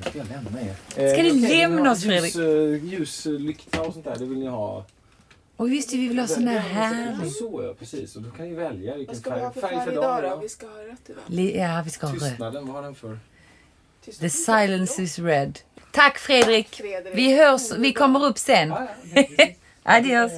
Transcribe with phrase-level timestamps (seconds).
[0.00, 0.74] Ska jag lämna er?
[1.12, 2.34] Ska ni lämna ni har oss, Fredrik?
[2.34, 4.84] Ljus, eh, Ljuslykta och sånt där, det vill ni ha?
[5.56, 7.32] Och visst, vi vill ha sån här den- härlig...
[7.32, 8.16] Så ja, precis.
[8.16, 9.92] Och då kan ni välja Vad vilken ska vi färg, ha för färg färg för
[9.92, 10.28] idag då?
[10.28, 10.36] Ja.
[10.36, 11.22] Vi ska ha rött idag.
[11.26, 12.22] Li- Ja, vi ska ha rött.
[12.22, 13.18] Tystnaden, vad har den för?
[14.20, 15.58] The silence is red.
[15.92, 16.68] Tack Fredrik.
[16.68, 17.14] Fredrik.
[17.16, 18.72] Vi hörs, vi kommer upp sen.
[18.72, 19.56] Ah, ja, precis.
[19.82, 20.32] Adios.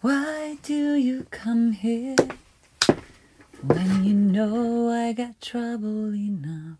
[0.00, 2.16] Why do you come here
[3.60, 6.76] when you know I got trouble enough?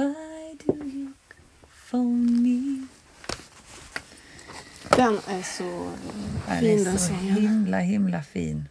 [0.00, 1.12] Why do you
[1.90, 2.86] phone me?
[4.96, 5.92] Den är så
[6.46, 7.22] Den fin är den så sången.
[7.36, 8.68] himla, himla fin.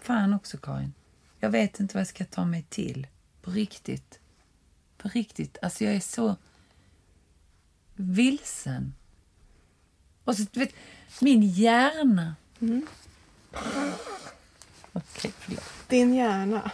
[0.00, 0.94] Fan också Karin.
[1.40, 3.06] Jag vet inte vad jag ska ta mig till.
[3.42, 4.18] På riktigt.
[4.96, 5.58] På riktigt.
[5.62, 6.36] Alltså jag är så
[7.94, 8.94] vilsen.
[10.24, 10.72] Och så, vet,
[11.20, 12.36] min hjärna.
[12.60, 12.86] Mm.
[14.92, 15.64] Okej, förlåt.
[15.88, 16.70] Din hjärna.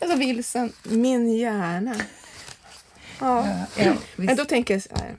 [0.00, 0.72] Ja, Jag är så vilsen.
[0.82, 1.94] Min hjärna.
[3.20, 3.48] Ja.
[3.48, 5.14] Ja, ja, Men då tänker jag så här.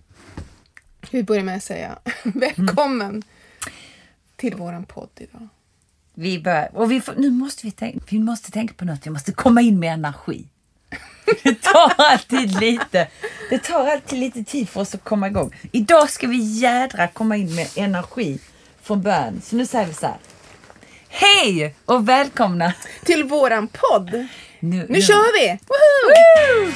[1.11, 3.23] Vi börjar med att säga välkommen
[4.35, 5.47] till våran podd idag.
[6.13, 9.05] Vi bör, och vi får, nu måste vi, tänka, vi måste tänka på något.
[9.05, 10.45] Vi måste komma in med energi.
[11.44, 13.07] Det tar alltid lite
[13.50, 15.55] Det tar alltid lite tid för oss att komma igång.
[15.72, 18.39] Idag ska vi jädra komma in med energi
[18.81, 19.41] från början.
[19.44, 20.17] Så nu säger vi så här.
[21.09, 22.73] Hej och välkomna!
[23.03, 24.28] Till våran podd.
[24.66, 25.59] Nu, Nu kör vi!
[25.67, 26.71] Woho!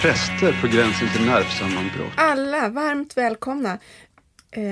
[0.00, 2.12] Präster på gränsen till nervsammanbrott.
[2.16, 3.78] Alla varmt välkomna.
[4.50, 4.62] Eh,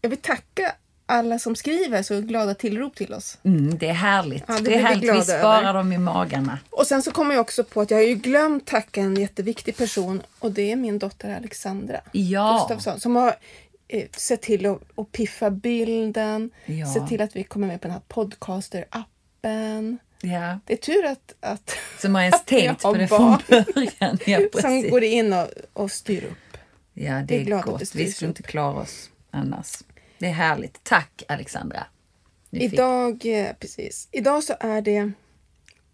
[0.00, 0.72] jag vill tacka
[1.06, 3.38] alla som skriver så glada tillrop till oss.
[3.42, 4.44] Mm, det är härligt.
[4.48, 5.14] Ja, det det, är härligt.
[5.14, 5.72] Vi sparar över.
[5.74, 6.58] dem i magarna.
[6.70, 9.76] Och sen så kommer jag också på att jag har ju glömt tacka en jätteviktig
[9.76, 12.66] person och det är min dotter Alexandra Ja.
[12.68, 13.34] Gustafsson som har
[13.88, 16.94] eh, sett till att, att piffa bilden, Ja.
[16.94, 19.98] sett till att vi kommer med på den här podcaster-appen.
[20.22, 20.58] Ja.
[20.66, 24.18] Det är tur att, att Som har ens tänkt på det från början.
[24.26, 26.32] Ja, som går in och, och styr upp.
[26.94, 27.94] Ja, Jag det är är det gott.
[27.94, 29.82] Vi skulle inte klara oss annars.
[30.18, 30.84] Det är härligt.
[30.84, 31.86] Tack Alexandra.
[32.50, 34.08] Fick- Idag, eh, precis.
[34.12, 35.12] Idag så är det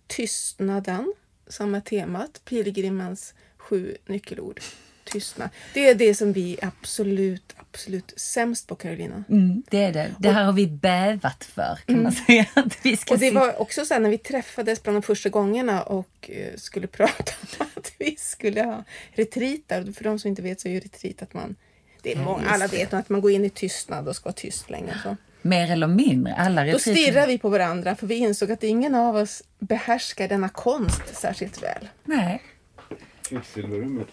[0.06, 1.14] tystnaden
[1.46, 2.40] som är temat.
[2.44, 4.60] Pilgrimens sju nyckelord.
[5.04, 5.48] Tystnad.
[5.74, 9.24] Det är det som vi är absolut, absolut sämst på Carolina.
[9.28, 10.14] Mm, det är det.
[10.18, 12.46] Det här har vi bävat för kan man säga.
[12.54, 13.26] Att vi ska Mm.
[13.26, 16.56] Och det var också så här när vi träffades bland de första gångerna och eh,
[16.56, 19.92] skulle prata om att vi skulle ha retreatar.
[19.92, 21.56] För de som inte vet så är ju retreat att man
[22.02, 24.70] det är många, alla vet att man går in i tystnad och ska vara tyst
[24.70, 24.94] länge.
[25.02, 25.16] Så.
[25.42, 26.34] Mer eller mindre.
[26.34, 30.28] Alla Då retriter- stirrar vi på varandra för vi insåg att ingen av oss behärskar
[30.28, 31.88] denna konst särskilt väl.
[32.04, 32.42] Nej.
[33.28, 34.06] Kvicksilverrummet.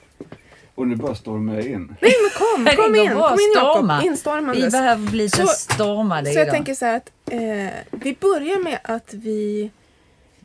[0.82, 1.96] Och nu bara stormar jag in.
[2.02, 2.32] Nej men
[2.76, 3.52] kom, kom in, kom in.
[3.56, 4.72] Jakob, Vi instormandes.
[4.72, 6.56] behöver bli lite Så- stormade Så jag idag.
[6.56, 9.72] tänker så här att eh, vi börjar med att vi,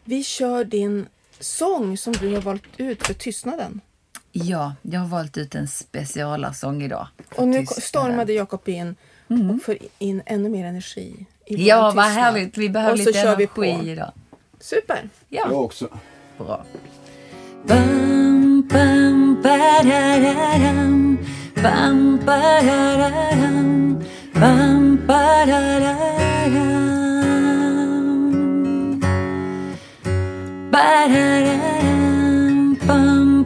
[0.04, 1.06] vi kör din
[1.40, 3.80] sång som du har valt ut för tystnaden.
[4.32, 7.06] Ja, jag har valt ut en specialarsång idag.
[7.36, 7.82] Och nu tystnaden.
[7.82, 8.96] stormade Jakob in
[9.56, 11.26] och för in ännu mer energi.
[11.46, 12.12] I Ja, vad tystnad.
[12.24, 12.58] härligt.
[12.58, 14.12] Vi behöver lite kör vi energi idag.
[14.60, 15.08] Super!
[15.28, 15.88] Ja, Jag också.
[16.38, 16.64] bra.
[18.56, 21.18] Bam, bam, badadadam.
[21.62, 24.00] Bam, badadadam.
[24.32, 26.00] Bam, badadadam.
[30.72, 31.96] Badadadam.
[32.88, 33.44] Bam,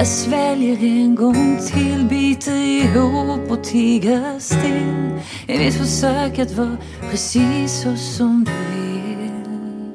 [0.00, 6.76] Jag sväljer en gång till, biter ihop och tiger still i mitt försök att vara
[7.10, 9.92] precis så som du vill.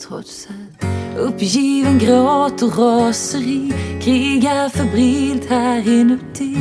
[0.00, 0.86] Trots att
[1.18, 3.72] uppgiven gråt och raseri
[4.02, 6.56] krigar febrilt här inuti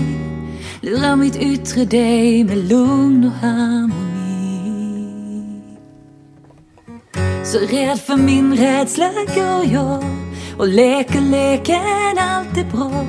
[0.81, 3.99] lurar mitt yttre dig med lugn och harmoni.
[7.43, 10.28] Så rädd för min rädsla går jag
[10.59, 13.05] och leker leken allt är bra.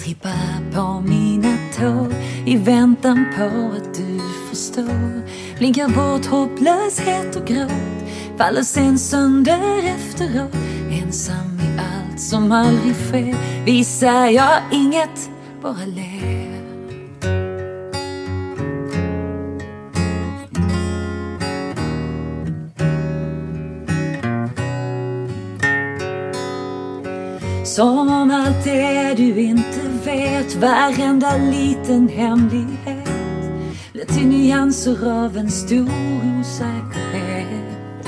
[0.00, 2.14] Trippar på mina tår
[2.46, 3.44] i väntan på
[3.76, 4.20] att du
[4.50, 5.22] förstår.
[5.58, 7.72] Blinkar bort hopplöshet och gråt.
[8.38, 10.54] Faller sen sönder efteråt.
[10.90, 13.64] Ensam i allt som aldrig sker.
[13.64, 15.30] Visar jag inget,
[15.62, 16.43] bara ler.
[27.74, 33.08] Som om allt det du inte vet Varenda liten hemlighet
[33.92, 35.90] Blir till nyanser av en stor
[36.40, 38.06] osäkerhet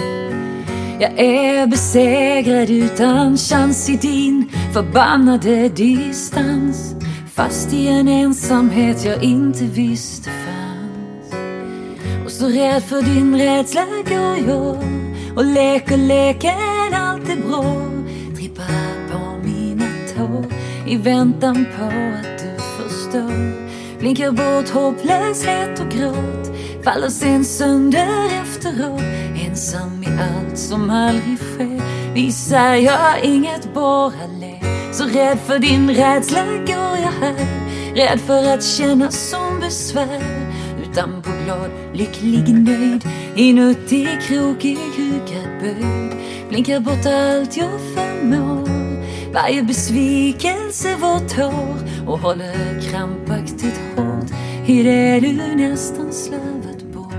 [1.01, 6.95] Jag är besegrad utan chans i din förbannade distans.
[7.35, 11.35] Fast i en ensamhet jag inte visste fanns.
[12.25, 14.79] Och så rädd för din rädsla går jag
[15.37, 17.96] och leker leken allt är bra
[20.89, 23.67] i väntan på att du förstår.
[23.99, 26.57] Blinkar bort hopplöshet och gråt.
[26.85, 28.09] Faller sen sönder
[28.43, 29.03] efteråt.
[29.47, 31.83] Ensam i allt som aldrig sker.
[32.15, 34.61] Visar jag inget, bara le.
[34.93, 37.47] Så rädd för din rädsla går jag här.
[37.95, 40.23] Rädd för att känna som besvär.
[40.83, 43.09] Utan på glad, lycklig nöjd.
[43.37, 46.13] Inuti krokig, hukad böjd.
[46.49, 48.56] Blinkar bort allt jag förmår.
[49.33, 51.77] Varje besvikelse vårt tår
[52.07, 54.31] och håller krampaktigt hårt
[54.67, 57.13] i det du nästan slarvat bort.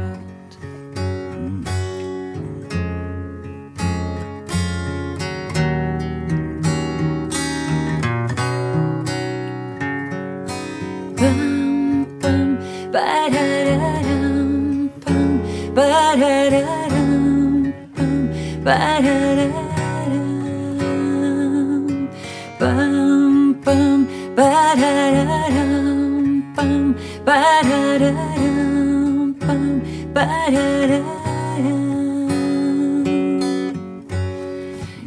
[11.17, 12.57] Bam, bam,
[12.91, 15.39] ba-da-da-dam, bam,
[15.75, 18.29] ba-da-da-dam, bam,
[18.63, 19.66] ba-da-da-dam.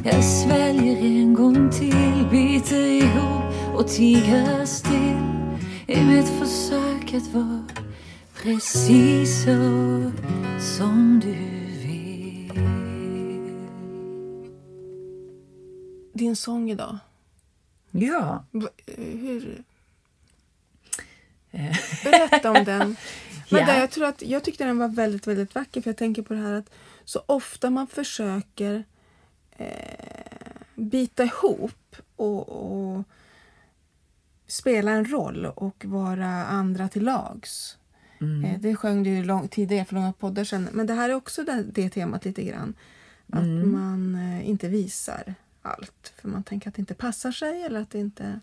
[0.05, 5.31] Jag sväljer en gång till, biter ihop och tiger still
[5.87, 7.65] i mitt försök att vara
[8.43, 10.11] precis så
[10.61, 11.37] som du
[11.87, 12.53] vill.
[16.13, 16.99] Din sång idag,
[17.91, 18.45] Ja.
[18.97, 19.63] hur...
[22.05, 22.97] Berätta om den.
[23.51, 23.67] Men Ja.
[23.67, 26.35] där, jag, tror att, jag tyckte den var väldigt, väldigt vacker för jag tänker på
[26.35, 26.71] det här att
[27.05, 28.85] så ofta man försöker
[29.57, 29.67] eh,
[30.75, 33.05] bita ihop och, och
[34.47, 37.77] spela en roll och vara andra till lags.
[38.21, 40.69] Eh, det sjöng du lång, tidigare för långa poddar sedan.
[40.73, 42.75] Men det här är också det, det temat lite grann.
[43.33, 46.13] Att man eh, inte visar allt.
[46.21, 48.41] För man tänker att det inte passar sig eller att det inte...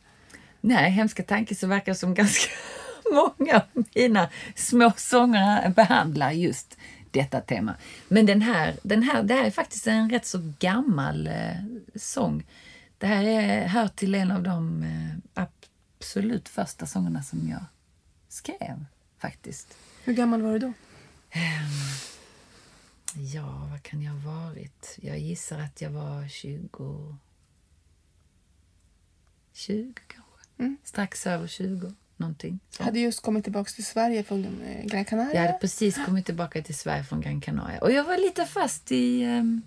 [0.62, 2.52] Nej, hemska tanke så verkar som ganska
[3.12, 6.78] många av mina små sånger behandlar just
[7.12, 7.76] detta tema.
[8.08, 11.56] Men den här, den här, det här är faktiskt en rätt så gammal eh,
[11.96, 12.46] sång.
[12.98, 15.44] Det här är, hör till en av de eh,
[16.00, 17.66] absolut första sångerna som jag
[18.30, 18.86] skrev
[19.20, 19.78] faktiskt.
[20.04, 20.74] Hur gammal var du då?
[23.16, 24.98] Ja, vad kan jag ha varit?
[25.02, 27.18] Jag gissar att jag var 20...
[29.54, 30.76] 20 kanske?
[30.84, 32.60] Strax över 20, någonting.
[32.70, 32.84] Så.
[32.84, 35.34] hade just kommit tillbaka till Sverige från eh, Gran Canaria.
[35.34, 37.82] Jag hade precis kommit tillbaka till Sverige från Gran Canaria.
[37.82, 39.62] Och jag var lite fast i ehm,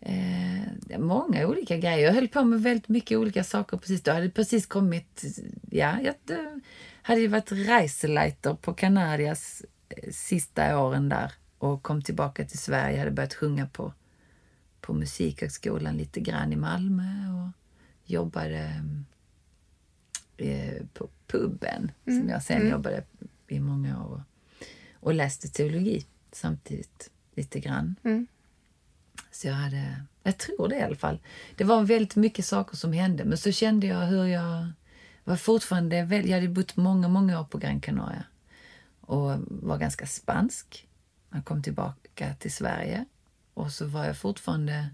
[0.00, 1.98] eh, många olika grejer.
[1.98, 4.10] Jag höll på med väldigt mycket olika saker precis då.
[4.10, 5.22] Jag hade precis kommit...
[5.70, 6.56] Ja, jag eh,
[7.02, 11.32] hade ju varit reiseleiter på Kanarias eh, sista åren där
[11.66, 12.92] och kom tillbaka till Sverige.
[12.92, 13.92] Jag hade börjat sjunga på,
[14.80, 17.02] på Musikhögskolan lite grann i Malmö
[17.32, 17.50] och
[18.04, 18.84] jobbade
[20.36, 23.04] eh, på puben som jag sen jobbade
[23.48, 24.22] i många år
[24.94, 27.96] och läste teologi samtidigt lite grann.
[28.02, 28.26] Mm.
[29.30, 31.18] Så jag hade, jag tror det i alla fall.
[31.56, 34.68] Det var väldigt mycket saker som hände men så kände jag hur jag
[35.24, 38.24] var fortfarande, väl, jag hade bott många, många år på Gran Canaria
[39.00, 40.88] och var ganska spansk.
[41.36, 43.04] Jag kom tillbaka till Sverige
[43.54, 44.88] och så var jag fortfarande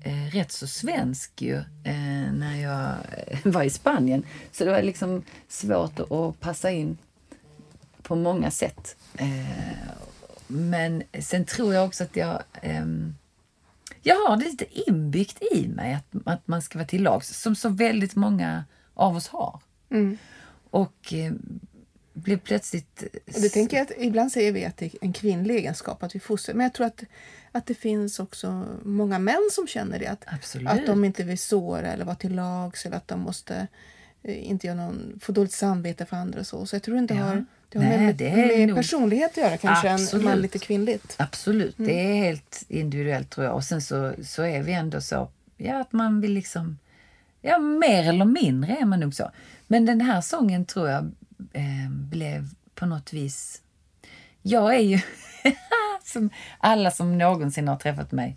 [0.00, 2.94] eh, rätt så svensk ju eh, när jag
[3.26, 4.22] eh, var i Spanien.
[4.52, 6.98] Så det var liksom svårt att, passa in
[8.02, 8.96] på många sätt.
[9.14, 9.88] Eh,
[10.46, 13.14] men sen tror jag också att jag ehm,
[14.02, 17.56] jag har det lite inbyggt i mig att, att man ska vara till lags, som
[17.56, 19.60] så väldigt många av oss har.
[19.90, 20.18] Mm.
[20.70, 21.32] Och eh,
[22.16, 23.04] blev plötsligt...
[23.26, 26.20] Det tänker jag att ibland säger vi att det är en kvinnlig egenskap att vi
[26.20, 26.54] fostrar.
[26.54, 27.02] Men jag tror att,
[27.52, 30.06] att det finns också många män som känner det.
[30.06, 30.68] Att, Absolut.
[30.68, 33.66] att de inte vill såra eller vara till lags eller att de måste
[34.22, 36.66] eh, inte göra någon, få dåligt samvete för andra och så.
[36.66, 37.22] Så jag tror inte Ja.
[37.24, 40.24] har, det har Nej, med, det med nog- personlighet att göra kanske än Absolut.
[40.24, 41.14] manligt och kvinnligt.
[41.18, 43.54] Absolut, det är helt individuellt tror jag.
[43.54, 46.78] Och sen så, så är vi ändå så, ja att man vill liksom,
[47.42, 49.30] ja mer eller mindre är man nog så.
[49.66, 51.10] Men den här sången tror jag
[51.52, 53.62] eh, blev på något vis,
[54.42, 55.00] jag är ju,
[56.04, 58.36] som alla som någonsin har träffat mig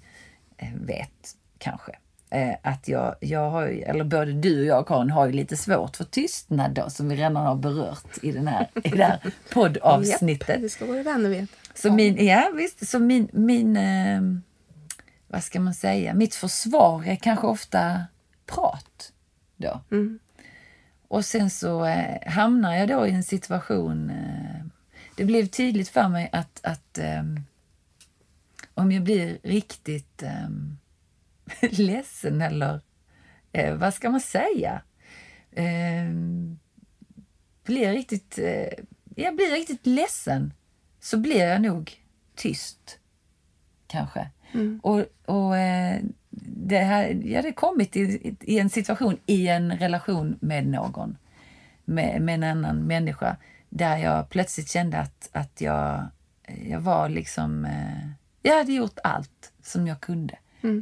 [0.57, 1.91] eh, vet kanske.
[2.31, 5.57] Eh, att jag, jag har, ju- eller både du och jag Karin har ju lite
[5.57, 9.33] svårt för tystnad då som vi redan har berört i, den här, i det här
[9.53, 10.61] poddavsnittet.
[10.61, 11.47] Japp, ska vänner.
[11.75, 14.21] Så min, ja, visst, så min, min, eh,
[15.27, 18.01] vad ska man säga, mitt försvar är kanske ofta
[18.45, 19.11] prat
[19.57, 19.81] då.
[19.91, 20.19] Mm.
[21.09, 24.65] Och sen så eh, hamnar jag då i en situation, eh,
[25.15, 27.23] det blev tydligt för mig att, att eh,
[28.73, 30.49] om jag blir riktigt eh,
[31.71, 32.81] ledsen eller
[33.51, 34.81] eh, vad ska man säga?
[35.51, 36.09] Eh,
[37.63, 38.85] blir riktigt, eh,
[39.15, 40.53] jag blir riktigt ledsen
[40.99, 42.03] så blir jag nog
[42.35, 42.99] tyst.
[43.87, 44.29] Kanske.
[44.81, 46.01] Och, och eh,
[46.69, 51.17] det här, jag hade kommit i, i en situation, i en relation med någon,
[51.85, 53.37] med, med en annan människa,
[53.69, 56.05] där jag plötsligt kände att, att jag,
[56.65, 57.65] jag var liksom...
[57.65, 58.09] Eh,
[58.41, 60.35] jag hade gjort allt som jag kunde.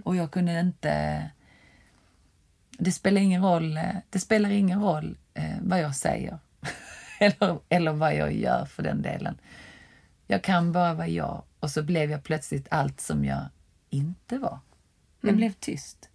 [0.03, 1.23] Och jag kunde inte...
[2.79, 3.79] Det spelar ingen roll,
[4.09, 6.39] det spelar ingen roll eh, vad jag säger.
[7.19, 9.37] eller, eller vad jag gör för den delen.
[10.27, 11.43] Jag kan bara vara jag.
[11.59, 13.45] Och så blev jag plötsligt allt som jag
[13.89, 14.59] inte var.
[15.21, 16.09] Jag blev tyst.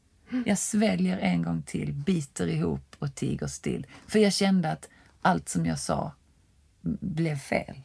[0.47, 3.87] Jag sväljer en gång till, biter ihop och tiger still.
[4.06, 4.88] För jag kände att
[5.23, 6.12] allt som jag sa
[7.00, 7.76] blev fel.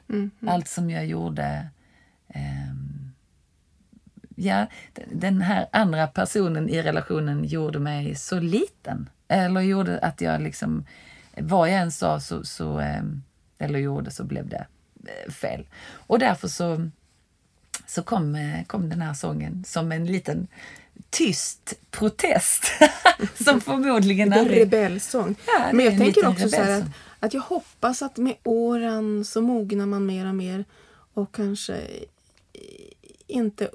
[0.47, 1.69] Allt som jag gjorde...
[2.27, 3.11] ehm,
[4.35, 4.67] ja,
[5.11, 9.09] den här andra personen i relationen gjorde mig så liten.
[9.27, 10.85] Eller gjorde att jag liksom...
[11.37, 13.23] Vad jag än sa så, så, ehm,
[13.57, 14.65] eller gjorde så blev det
[15.05, 15.67] eh, fel.
[15.91, 16.89] Och därför så
[17.87, 20.47] så kom, eh, kom den här sången som en liten
[21.09, 22.63] tyst protest.
[23.43, 24.61] som förmodligen En aldrig...
[24.61, 25.35] rebellsång.
[25.47, 26.87] Ja, Men är jag en tänker också så här att,
[27.19, 30.65] att jag hoppas att med åren så mognar man mer och mer
[31.13, 31.81] och kanske
[33.27, 33.69] inte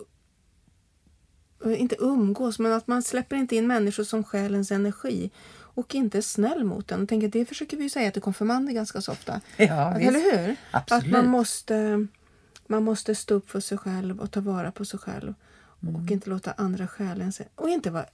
[1.65, 5.31] inte umgås, men att man släpper inte in människor som stjäl ens energi
[5.75, 7.07] och inte är snäll mot den.
[7.07, 9.41] Tänker, det försöker vi ju säga till konfirmander ganska så ofta.
[9.57, 10.03] Ja, Att-.
[10.03, 10.57] Eller hur?
[10.71, 11.05] Absolut.
[11.05, 12.07] Att man måste,
[12.67, 15.35] man måste stå upp för sig själv och ta vara på sig själv.
[15.83, 15.97] Mm.
[15.97, 17.33] Och inte låta andra stjäla en.
[17.55, 18.07] Och inte vara...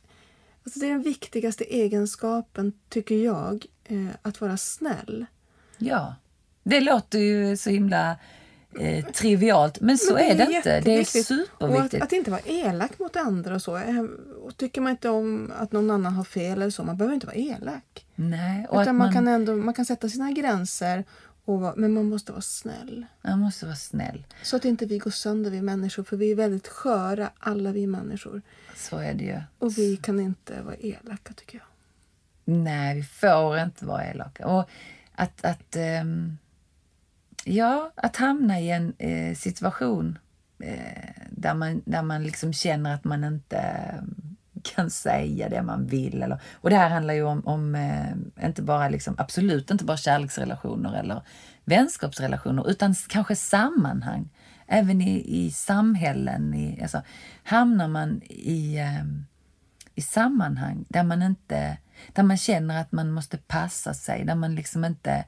[0.64, 5.26] Alltså det är den viktigaste egenskapen, tycker jag, eh, att vara snäll.
[5.78, 6.14] Ja.
[6.62, 8.16] Det låter ju så himla
[8.78, 10.80] eh, trivialt, men så Men är det inte.
[10.80, 10.98] Det är.
[10.98, 12.02] Och att, superviktigt.
[12.02, 13.76] att inte vara elak mot andra och så.
[13.76, 14.04] Eh,
[14.42, 17.26] Och tycker man inte om att någon annan har fel eller så, man behöver inte
[17.26, 18.06] vara elak.
[18.14, 21.04] Nej, och Utan att man, man, kan ändå, man kan sätta sina gränser,
[21.48, 23.06] och, men man måste vara snäll.
[23.22, 24.24] man måste vara snäll.
[24.42, 26.04] Så att inte vi går sönder, vi människor.
[26.04, 28.42] För vi är väldigt sköra, alla vi människor.
[28.76, 29.40] Så är det ju.
[29.58, 31.66] Och vi kan inte vara elaka, tycker jag.
[32.56, 34.46] Nej, vi får inte vara elaka.
[34.46, 34.68] Och
[35.14, 36.38] att, att, ehm,
[37.44, 40.18] ja, att hamna i en eh, situation
[40.58, 44.02] eh, där man, där man liksom känner att man inte eh,
[44.62, 46.22] kan säga det man vill.
[46.22, 49.96] Eller, och det här handlar ju om, om eh, inte bara liksom, absolut inte bara
[49.96, 51.22] kärleksrelationer eller
[51.64, 54.28] vänskapsrelationer, utan kanske sammanhang.
[54.66, 56.54] Även i, i samhällen.
[56.54, 57.02] I, alltså,
[57.42, 59.24] hamnar man i ehm,
[59.94, 61.78] i sammanhang där man inte
[62.12, 65.24] där man känner att man måste passa sig, där man liksom inte...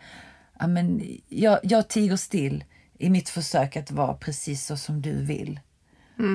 [0.58, 2.64] Ja, men jag, jag tiger still
[2.98, 5.60] i mitt försök att vara precis så som du vill.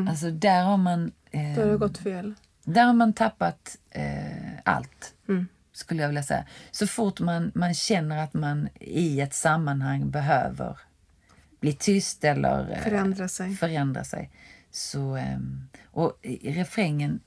[0.09, 1.11] Alltså där har man...
[1.31, 2.33] Eh, Då har det gått fel.
[2.65, 5.47] Där har man tappat eh, allt, Mm.
[5.73, 6.45] skulle jag vilja säga.
[6.71, 10.77] Så fort man, man känner att man i ett sammanhang behöver
[11.59, 13.55] bli tyst eller eh, Förändra sig.
[13.55, 14.31] förändra sig.
[14.71, 15.39] Så, eh,
[15.91, 17.19] och i refrängen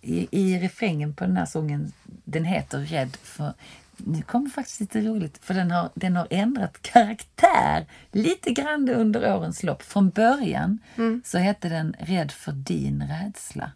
[0.00, 1.92] i, i refrängen på den här sången,
[2.24, 3.54] den heter Rädd för...
[3.96, 9.36] Nu kommer faktiskt lite roligt, för den har, den har ändrat karaktär lite grann under
[9.36, 9.82] årens lopp.
[9.82, 10.78] Från början
[11.24, 13.72] så hette den Rädd för din rädsla.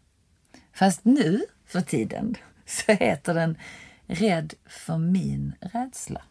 [0.82, 2.34] Fast nu för tiden
[2.66, 3.58] så heter den
[4.06, 6.22] Rädd för min rädsla.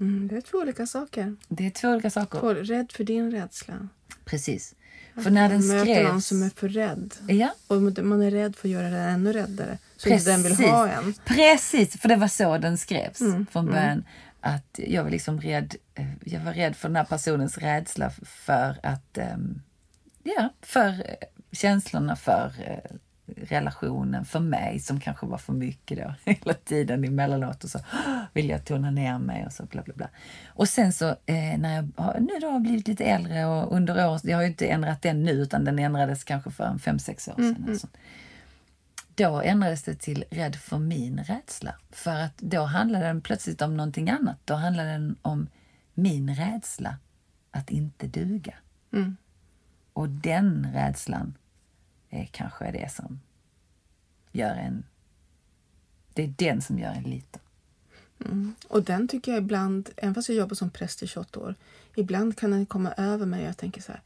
[0.00, 1.36] Mm, det är två olika saker.
[1.48, 2.40] Det är två olika saker.
[2.40, 3.88] Två, rädd för din rädsla.
[4.24, 4.74] Precis.
[5.14, 6.26] För när den Man möter någon skrevs...
[6.26, 7.14] som är för rädd.
[7.28, 9.78] Ja, Och man är rädd för att göra den ännu räddare.
[9.96, 11.14] Så inte den vill ha en.
[11.24, 14.04] Precis, för det var så den skrevs Mm, från början.
[14.40, 18.80] Att jag var liksom rädd, eh, jag var rädd för den här personens rädsla för
[18.82, 19.62] att, ehm,
[20.22, 22.96] ja, för eh, känslorna för eh,
[23.36, 27.78] relationen, för mig som kanske var för mycket då hela tiden emellanåt och så
[28.32, 30.08] vill jag tona ner mig och så bla bla bla.
[30.46, 33.76] Och sen så eh, när jag har- nu då har jag blivit lite äldre och
[33.76, 36.78] under året, jag har ju inte ändrat den nu utan den ändrades kanske för en
[36.78, 37.64] fem sex år sedan.
[37.66, 37.96] eller sånt
[39.14, 41.74] då ändrades det till rädd för min rädsla.
[41.90, 44.36] För att då handlade den plötsligt om någonting annat.
[44.44, 45.48] Då handlade den om
[45.94, 46.96] min rädsla
[47.50, 48.54] att inte duga.
[48.92, 49.16] Mm.
[49.92, 51.34] Och den rädslan
[52.12, 53.20] är kanske det som
[54.32, 54.84] gör en...
[56.14, 57.40] Det är den som gör en liten.
[58.68, 61.54] Och den tycker jag ibland, även fast jag jobbar som präst i 28 år,
[61.94, 64.00] ibland kan den komma över mig och jag tänker så här,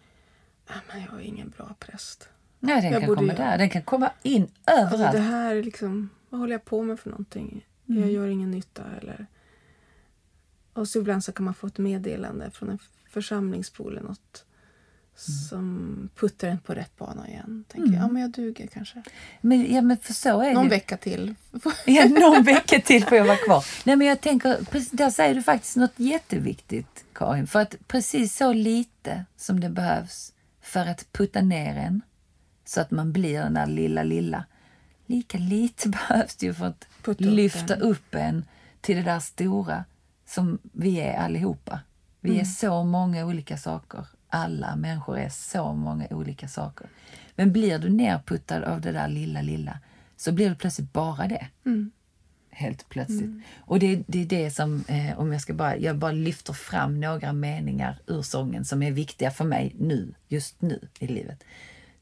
[0.66, 2.28] "Ah, men jag är ingen bra präst.
[2.60, 3.58] Nej, den Jag kan komma där.
[3.58, 5.12] Den kan komma in Alltså överallt.
[5.16, 7.66] det här är liksom, vad håller jag på med för någonting?
[7.88, 8.00] Mm.
[8.02, 9.26] Jag gör ingen nytta eller...
[10.72, 14.44] Och så ibland så kan man få ett meddelande från en församlingsbo eller något
[15.16, 17.64] som puttar en på rätt bana igen.
[17.68, 17.94] Tänker Mm.
[18.00, 19.02] jag, ja men jag duger kanske.
[19.40, 20.70] Men, ja, men för så är det Någon ju.
[20.70, 21.34] vecka till.
[21.86, 23.64] Ja, någon vecka till får jag vara kvar.
[23.84, 24.58] Nej, men jag tänker,
[24.96, 27.46] där säger du faktiskt något jätteviktigt, Karin.
[27.46, 30.32] För att precis så lite som det behövs
[30.62, 32.00] för att putta ner en
[32.64, 34.44] så att man blir den där lilla, lilla.
[35.06, 37.82] Lika lite behövs det ju för att Putta upp lyfta en.
[37.82, 38.44] upp en
[38.80, 39.84] till det där stora
[40.28, 41.80] som vi är allihopa.
[42.20, 42.40] Vi Mm.
[42.40, 44.06] är så många olika saker.
[44.28, 46.86] Alla människor är så många olika saker.
[47.34, 49.78] Men blir du nerputtad av det där lilla, lilla
[50.16, 51.90] så blir det plötsligt bara det Mm.
[52.50, 53.30] helt plötsligt.
[53.58, 57.00] Och det, det är det som, eh, om jag ska bara, jag bara lyfter fram
[57.00, 61.44] några meningar ur sången som är viktiga för mig nu, just nu i livet.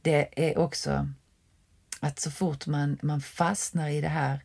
[0.03, 1.09] Det är också
[2.01, 4.41] att så fort man, man fastnar i det här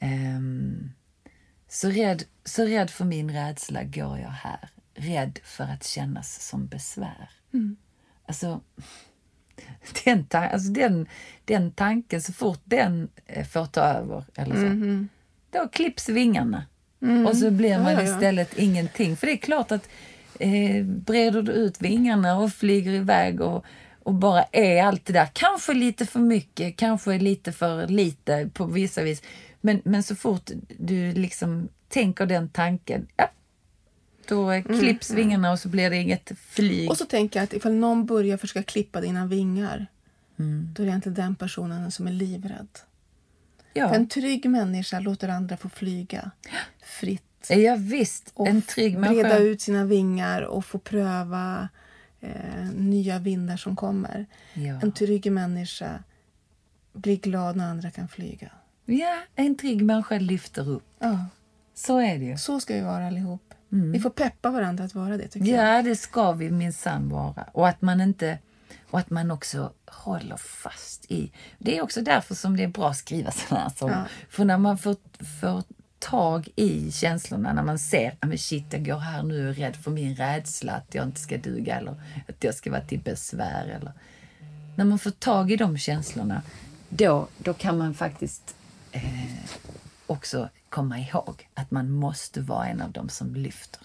[0.00, 0.90] ehm,
[1.68, 4.68] så, rädd, så rädd för min rädsla går jag här.
[4.94, 7.30] Rädd för att kännas som besvär.
[8.26, 8.60] Alltså,
[10.04, 11.06] den, alltså den,
[11.44, 15.06] den tanken, så fort den eh, får ta över, eller så,
[15.58, 16.64] då klipps vingarna.
[17.28, 18.14] Och så blir man ja, ja.
[18.14, 19.16] istället ingenting.
[19.16, 19.88] För det är klart att
[20.38, 23.64] eh, breder du ut vingarna och flyger iväg och,
[24.02, 28.64] och bara är allt det där, kanske lite för mycket, kanske lite för lite på
[28.64, 29.22] vissa vis.
[29.60, 33.30] Men, men så fort du liksom tänker den tanken, ja,
[34.28, 36.90] då eh, klipps vingarna och så blir det inget flyg.
[36.90, 39.86] Och så tänker jag att ifall någon börjar försöka klippa dina vingar
[40.38, 40.68] Mm.
[40.74, 42.68] då är det egentligen den personen som är livrädd.
[43.72, 43.88] ja.
[43.88, 46.30] För en trygg människa låter andra få flyga
[46.84, 47.46] fritt.
[47.50, 49.38] ja, visst, och en trygg breda människa.
[49.38, 51.68] ut sina vingar och få pröva
[52.20, 54.26] eh, nya vindar som kommer.
[54.54, 54.80] Ja.
[54.82, 56.02] En trygg människa
[56.92, 58.50] blir glad när andra kan flyga.
[58.84, 60.84] ja, en trygg människa lyfter upp.
[60.98, 61.26] Ja,
[61.74, 62.36] Så är det ju.
[62.38, 63.54] så ska vi vara allihop.
[63.74, 65.78] Vi får peppa varandra att vara det tycker jag.
[65.78, 67.44] Ja, det ska vi minsann vara.
[67.52, 68.38] Och att man inte
[68.90, 71.32] och att man också håller fast i...
[71.58, 73.94] Det är också därför som det är bra att skriva sådana här sånger.
[73.94, 74.04] Ja.
[74.28, 74.96] För när man får,
[75.40, 75.62] får
[75.98, 79.76] tag i känslorna, när man ser att shit, jag går här nu och är rädd
[79.76, 81.94] för min rädsla att jag inte ska duga eller
[82.28, 83.66] att jag ska vara till besvär.
[83.66, 83.92] Eller...
[84.76, 86.42] När man får tag i de känslorna,
[86.88, 88.56] då, då kan man faktiskt
[88.92, 89.02] eh,
[90.06, 93.80] också komma ihåg att man måste vara en av dem som lyfter.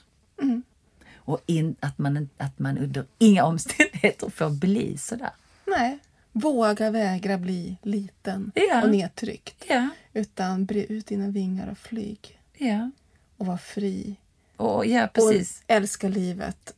[1.15, 5.32] Och in, att, man, att man under inga omständigheter får bli sådär.
[5.67, 5.99] Nej,
[6.32, 8.84] våga vägra bli liten Ja.
[8.84, 9.65] och nedtryckt.
[9.69, 12.39] Ja, Utan bre ut dina vingar och flyg.
[12.58, 12.91] ja.
[13.38, 14.15] Och var fri.
[14.58, 15.60] Och, ja precis.
[15.67, 16.73] Och älska livet.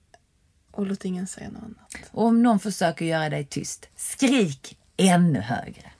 [0.71, 2.09] Och låt ingen säga något annat.
[2.11, 5.91] Och om någon försöker göra dig tyst, skrik ännu högre.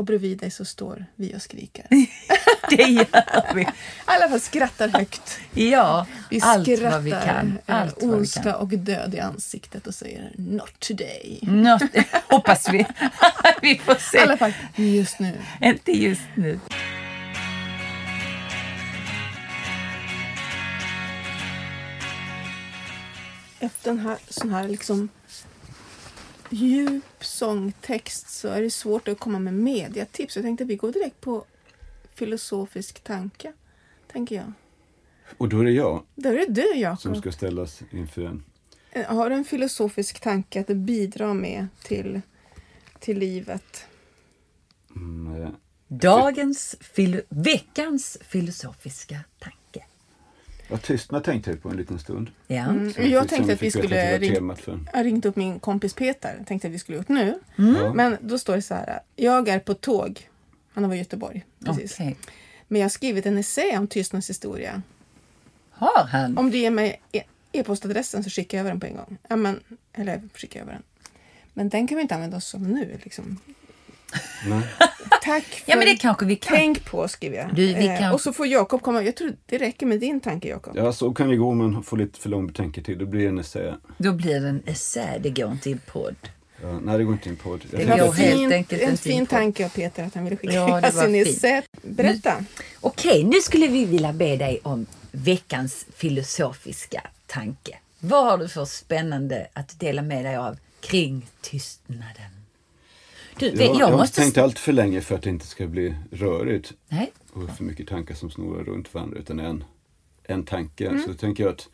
[0.00, 1.86] Och bredvid dig så står vi och skriker.
[2.70, 3.62] Det gör vi.
[3.62, 3.66] I
[4.04, 5.38] alla fall skrattar högt.
[5.54, 7.58] Ja, Vi allt skrattar vad vi kan.
[7.66, 8.54] eh, Allt vad vi kan.
[8.54, 11.38] och död i ansiktet och säger Not today.
[11.42, 11.82] Något,
[12.28, 12.86] hoppas vi.
[13.62, 14.36] vi får I alla se.
[14.36, 15.32] fall just nu.
[15.60, 16.60] Inte just nu.
[23.60, 25.08] Efter en här, sån här liksom
[26.50, 30.36] djup sångtext så är det svårt att komma med mediatips.
[30.36, 31.44] Jag tänkte att vi går direkt på
[32.14, 33.52] filosofisk tanke.
[34.12, 34.52] Tänker jag.
[35.38, 37.16] Och då är det jag Där är du som Jakob.
[37.16, 38.44] ska ställas inför en.
[38.90, 42.20] Eh, Har du en filosofisk tanke att bidra med till,
[42.98, 43.84] till livet?
[44.96, 45.50] Mm, eh,
[45.88, 49.56] Dagens, filo, veckans filosofiska tanke.
[50.70, 52.30] Ja, tystnad tänkte jag på en liten stund.
[52.46, 52.56] Ja.
[52.64, 52.84] Mm.
[53.10, 54.80] Jag fick- tänkte att vi skulle ring- för.
[54.92, 56.44] Jag ringt upp min kompis Peter.
[56.46, 57.38] Tänkte att vi skulle gjort nu.
[57.56, 57.92] Ja.
[57.94, 59.00] Men då står det så här.
[59.16, 60.28] Jag är på tåg.
[60.72, 61.44] Han var i Göteborg.
[61.64, 61.92] Precis.
[61.94, 62.16] Okej.
[62.68, 64.82] Men jag har skrivit en essä om tystnadshistoria.
[65.70, 66.38] Har han?
[66.38, 69.18] Om du ger mig e- e-postadressen så skickar jag över den på en gång.
[69.28, 69.60] Ja, men,
[69.92, 70.82] eller skickar jag över den.
[71.54, 72.98] Men den kan vi inte använda oss som nu.
[73.02, 73.38] Liksom.
[74.46, 74.62] Nej.
[75.22, 75.70] Tack för...
[75.70, 76.56] Ja, men det kanske vi kan.
[76.56, 77.54] Tänk på, skriver jag.
[77.54, 79.02] Du, vi Eh, kan- Och så får Jakob komma.
[79.02, 80.76] Jag tror det räcker med din tanke, Jakob.
[80.76, 82.98] Ja, så kan det gå om man får lite för lång betänketid.
[82.98, 83.76] Då blir det en essä.
[83.98, 86.16] Då blir det en essä, det går inte i en podd.
[86.62, 87.36] Ja, nej, det går inte i.
[87.44, 89.30] Jag Det Det var helt fint, enkelt en fin på.
[89.30, 91.36] tanke av Peter att han ville skicka Ja, det var sin fint.
[91.36, 91.62] essä.
[91.82, 92.44] Berätta.
[92.80, 97.76] Okej, nu skulle vi vilja be dig om veckans filosofiska tanke.
[97.98, 102.30] Vad har du för spännande att dela med dig av kring tystnaden?
[103.40, 104.20] Du, Ja, vet, jag jag har inte måste...
[104.20, 107.88] tänkt allt för länge för att det inte ska bli rörigt Nej, och för mycket
[107.88, 109.64] tankar som snurrar runt varandra utan en,
[110.22, 110.88] en tanke.
[110.88, 111.02] Mm.
[111.02, 111.68] Så tänker jag att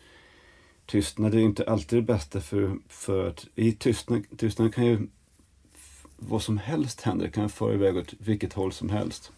[0.86, 4.98] tystnad är inte alltid det bästa för, för att i tystnad, tystnad kan ju
[6.16, 7.26] vad som helst händer.
[7.26, 9.32] Det kan föra iväg åt vilket håll som helst.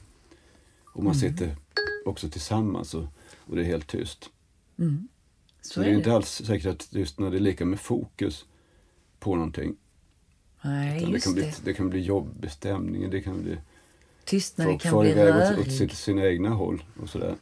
[0.95, 1.57] Och man sitter
[2.05, 3.05] också tillsammans och,
[3.37, 4.31] och det är helt tyst.
[4.79, 5.09] Mm.
[5.63, 5.99] Så, Så det är är det.
[5.99, 8.45] inte alls säkert att tystnad är lika med fokus
[9.21, 9.77] på någonting.
[10.63, 11.61] Nej, Utan det, kan bli, det.
[11.65, 13.11] det kan bli jobbig stämning.
[13.11, 13.59] Det kan bli
[14.25, 17.37] Tystnaden folk kan bli iväg åt, åt sitt, sina egna håll och sådär.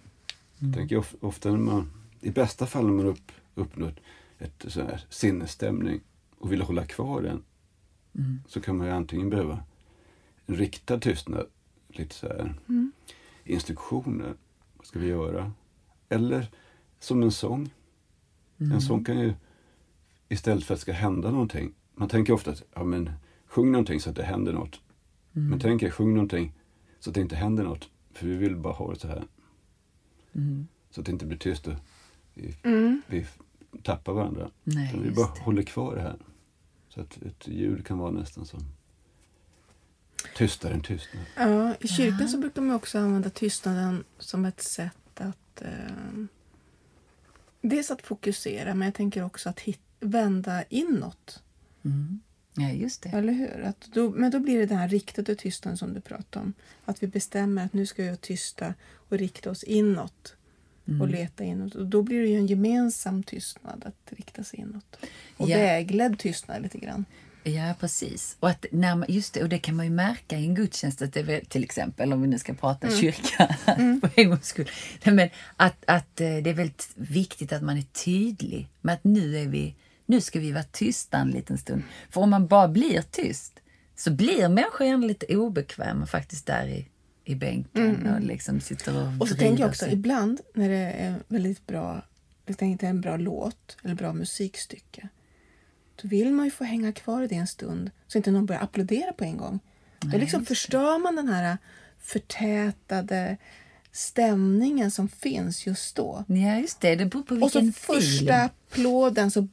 [0.61, 0.73] Mm.
[0.75, 3.95] Tänker jag of, ofta när man, i bästa fall när man upp, uppnår
[4.39, 6.01] ett här sinnesstämning
[6.39, 7.43] och vill hålla kvar den.
[8.15, 8.41] Mm.
[8.49, 9.65] Så kan man ju antingen behöva
[10.47, 11.47] en riktad tystnad,
[11.89, 12.93] lite så här Mm.
[13.45, 14.35] instruktioner.
[14.77, 15.53] Vad ska vi göra?
[16.09, 16.51] Eller
[17.01, 17.71] som en sång.
[18.59, 18.73] Mm.
[18.73, 19.35] En sång kan ju
[20.29, 21.73] istället för att det ska hända någonting.
[21.99, 23.11] Man tänker ofta att ja, men,
[23.47, 24.81] sjung någonting så att det händer något.
[25.37, 25.49] Mm.
[25.51, 26.53] Men tänk er, sjung någonting
[27.01, 27.89] så att det inte händer något.
[28.13, 29.25] För vi vill bara ha det så här.
[30.35, 30.67] Mm.
[30.91, 31.75] Så att det inte blir tyst och
[32.35, 33.03] vi, Mm.
[33.07, 33.27] vi
[33.83, 34.51] tappar varandra.
[34.65, 35.41] Nej, vi bara det.
[35.41, 36.17] håller kvar det här.
[36.89, 38.61] Så att ett ljud kan vara nästan som
[40.37, 41.23] tystare än tystnad.
[41.37, 46.25] Ja, I kyrkan så brukar man också använda tystnaden som ett sätt att eh,
[47.61, 51.43] dels att fokusera men jag tänker också att hit, vända inåt.
[51.87, 52.21] Mm.
[52.59, 53.09] Ja, just det.
[53.09, 53.63] Eller hur?
[53.65, 56.53] Att då, men då blir det den här riktade tystnaden som du pratar om.
[56.85, 58.75] Att vi bestämmer att nu ska vi vara tysta
[59.09, 60.35] och rikta oss inåt
[60.89, 61.01] Mm.
[61.01, 61.75] och leta inåt.
[61.75, 64.97] Och då blir det ju en gemensam tystnad att rikta sig inåt.
[65.37, 65.57] Och Ja.
[65.59, 67.05] vägledd tystnad lite grann.
[67.43, 68.37] Ja, precis.
[68.41, 71.03] Och, att när man, just det, och det kan man ju märka i en gudstjänst,
[71.03, 73.57] att det är väl, till exempel om vi nu ska prata kyrka
[74.01, 74.71] för en gångs skull.
[75.05, 79.39] Men att, att eh, det är väldigt viktigt att man är tydlig med att nu,
[79.39, 79.75] är vi,
[80.07, 81.83] nu ska vi vara tysta en liten stund.
[82.11, 83.61] För om man bara blir tyst
[83.97, 86.89] så blir människor gärna lite obekväma faktiskt där i,
[87.25, 89.93] i bänken och liksom sitter och Och så tänker jag också sig.
[89.93, 92.03] ibland när det är väldigt bra,
[92.47, 95.09] jag tänker en bra låt eller bra musikstycke.
[96.03, 98.63] Då vill man ju få hänga kvar i det en stund så inte någon börjar
[98.63, 99.61] applådera på en gång.
[99.99, 101.59] Då liksom förstör man den här
[101.99, 103.37] förtätade
[103.93, 106.25] stämningen som finns just då.
[106.29, 106.97] Ja, just det.
[106.97, 109.49] Det beror på Och så vilken första applåden så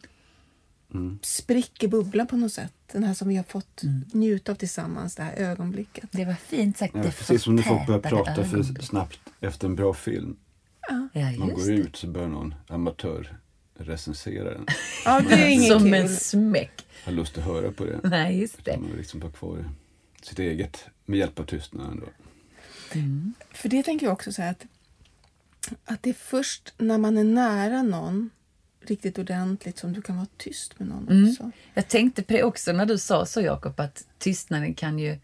[0.93, 1.19] Mm.
[1.21, 2.73] spricker bubblan på något sätt.
[2.91, 4.03] Den här som vi har fått Mm.
[4.11, 6.03] njuta av tillsammans, det här ögonblicket.
[6.11, 6.95] Det var fint sagt.
[6.95, 10.35] Ja, det precis som när folk börjar prata för snabbt efter en bra film.
[10.89, 11.07] Ja,
[11.39, 11.73] Man just går det.
[11.77, 13.37] ut så börjar någon amatör
[13.77, 14.65] recensera den.
[15.05, 15.93] Ja, det är inget Som kul.
[15.93, 16.85] en smäck.
[17.05, 17.99] Har lust att höra på det.
[18.03, 18.77] Nej, just det.
[18.77, 19.57] Man vill liksom vara kvar
[20.21, 21.99] i sitt eget med hjälp av tystnaden.
[21.99, 22.07] Då.
[23.53, 24.65] För det tänker jag också så här att,
[25.85, 28.29] att det är först när man är nära någon
[28.89, 31.29] riktigt ordentligt som du kan vara tyst med någon Mm.
[31.29, 31.51] också.
[31.73, 35.19] Jag tänkte på det också när du sa så Jakob, att tystnaden kan ju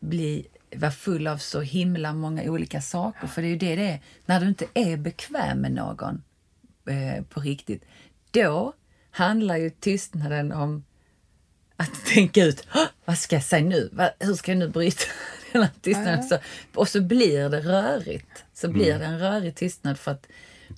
[0.00, 3.26] bli, vara full av så himla många olika saker.
[3.26, 4.00] För det är ju det det är.
[4.26, 6.22] När du inte är bekväm med någon
[6.88, 7.84] eh, på riktigt,
[8.30, 8.72] då
[9.10, 10.84] handlar ju tystnaden om
[11.76, 12.80] att tänka ut, "Hå!
[13.04, 13.90] vad ska jag säga nu?
[14.20, 15.04] Hur ska jag nu bryta
[15.52, 16.22] den här tystnaden?
[16.24, 16.38] Så,
[16.74, 18.44] och så blir det rörigt.
[18.54, 20.26] Så blir det en rörig tystnad för att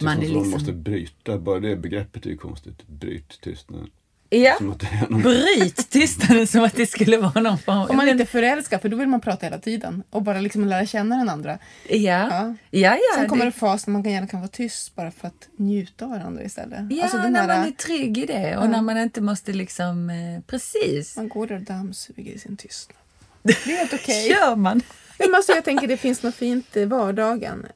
[0.00, 0.50] Det man är liksom...
[0.50, 2.86] måste bryta, bara det begreppet är ju konstigt.
[2.88, 3.90] Bryt tystnaden.
[4.32, 5.22] Ja, någon...
[5.22, 8.88] bryt tystnaden som att det skulle vara någon form Om man inte är förälskad, för
[8.88, 11.58] då vill man prata hela tiden och bara liksom lära känna den andra.
[11.88, 12.54] Ja, Ja.
[12.70, 13.00] ja, ja.
[13.16, 16.04] Sen kommer det, det fas när man gärna kan vara tyst bara för att njuta
[16.04, 16.78] av varandra istället.
[16.90, 18.68] ja Alltså den när här- man är trygg i det och Ja.
[18.68, 20.10] när man inte måste liksom...
[20.10, 21.16] Eh, precis.
[21.16, 22.96] man går där och dammsuger i sin tystnad.
[23.42, 24.28] Det är helt okej.
[24.28, 24.80] Gör man.
[25.18, 27.66] Men alltså, jag tänker det finns något fint i vardagen.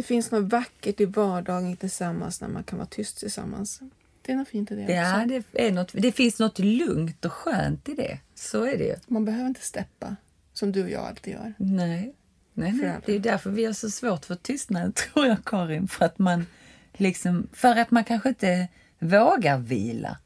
[0.00, 3.80] Det finns något vackert i vardagen tillsammans när man kan vara tyst tillsammans.
[4.22, 5.28] Det är något fint i det Ja, också.
[5.52, 8.18] det, är något, det finns något lugnt och skönt i det.
[8.34, 8.96] Så är det ju.
[9.06, 10.16] Man behöver inte steppa
[10.52, 11.54] som du och jag alltid gör.
[11.58, 12.14] Nej.
[12.54, 12.96] Nej, nej.
[13.06, 15.88] Det är därför vi har så svårt för tystnad, tror jag, Karin.
[15.88, 16.46] För att man,
[16.92, 20.18] liksom, för att man kanske inte vågar vila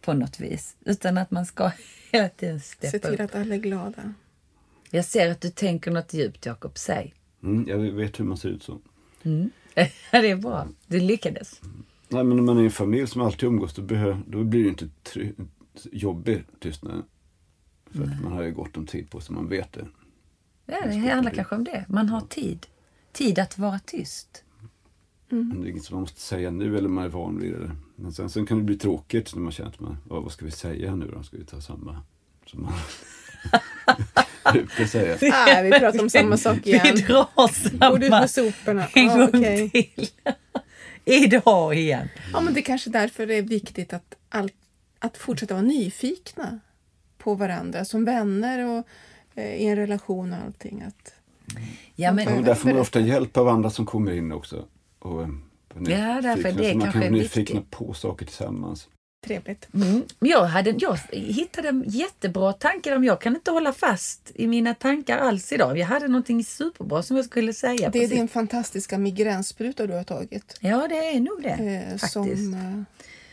[0.00, 0.76] på något vis.
[0.84, 1.70] Utan att man ska
[2.12, 3.20] hela tiden Se steppa till upp.
[3.20, 4.14] att alla är glada.
[4.90, 6.78] Jag ser att du tänker något djupt, Jakob.
[6.78, 7.14] Säg.
[7.46, 8.78] Mm, jag vet hur man ser ut så.
[9.22, 9.50] Mm.
[9.74, 10.68] Ja, det är bra.
[10.86, 11.60] Du lyckades.
[12.08, 14.62] Nej, men när man är i en familj som alltid umgås då, behö, då blir
[14.62, 15.32] det inte try,
[15.92, 17.02] jobbig tystnad.
[17.90, 19.86] För att man har ju gott om tid på sig, man vet det.
[20.66, 21.84] Ja, det handlar kanske om det.
[21.88, 22.66] Man har tid.
[23.12, 24.44] Tid att vara tyst.
[25.28, 27.70] Men det är inget som man måste säga nu eller man är van vid det.
[27.96, 30.44] Men sen, sen kan det bli tråkigt när man känner att man, "Ja, vad ska
[30.44, 31.22] vi säga nu då?
[31.22, 32.02] Ska vi ta samma
[32.46, 32.72] som man
[34.52, 35.16] brukar säga?
[35.20, 36.96] Nej, vi pratar om samma sak Vi igen.
[36.96, 38.86] drar Går du ut samma med soporna?
[38.94, 39.70] en Ja, gång okej.
[39.70, 40.08] till.
[41.24, 42.08] Idag igen.
[42.32, 44.50] ja, men det är kanske därför det är viktigt att, all,
[44.98, 46.58] att fortsätta vara nyfikna
[47.18, 48.86] på varandra som vänner och
[49.34, 50.82] eh, i en relation och allting.
[50.82, 51.12] Att,
[51.94, 54.64] Ja, men, Ja, där får man ofta hjälp av andra som kommer in också.
[54.98, 55.28] Och, eh,
[55.74, 57.70] Ja, därför det så man kanske kan är bli nyfikna viktigt.
[57.78, 58.88] på saker tillsammans.
[59.26, 59.68] Trevligt.
[59.74, 60.02] Mm.
[60.18, 62.96] Jag, hade, jag hittade en jättebra tanke.
[62.96, 65.78] om Jag kan inte hålla fast i mina tankar alls idag.
[65.78, 67.90] Jag hade någonting superbra som jag skulle säga.
[67.90, 70.56] Det är din fantastiska migränspruta du har tagit.
[70.60, 71.48] Ja, det är nog det.
[71.48, 72.12] Eh, faktiskt.
[72.12, 72.82] som, eh,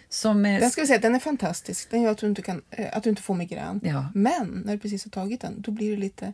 [0.10, 1.91] Som, eh, den ska vi säga, den är fantastisk.
[1.91, 3.79] Den gör att du inte, kan, eh, att du inte får migrän.
[3.84, 4.12] Ja.
[4.13, 6.34] Men när du precis har tagit den, då blir du lite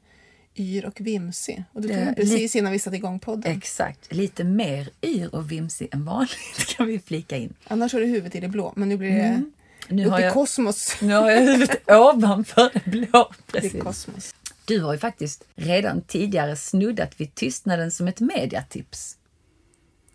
[0.59, 1.63] yr och vimsig.
[1.73, 3.51] Och du tog Det- den precis innan vi satte igång podden.
[3.57, 4.13] Exakt.
[4.13, 7.53] Lite mer yr och vimsig än vanligt kan vi flika in.
[7.67, 9.51] Annars har du huvudet i det blå, men nu blir det Mm.
[9.91, 10.95] Nu har, i jag, kosmos.
[11.01, 13.31] nu har jag huvudet ovanför det blå.
[13.51, 13.81] Det är Precis.
[13.83, 14.35] kosmos.
[14.65, 19.17] Du har ju faktiskt redan tidigare snuddat vid tystnaden som ett mediatips.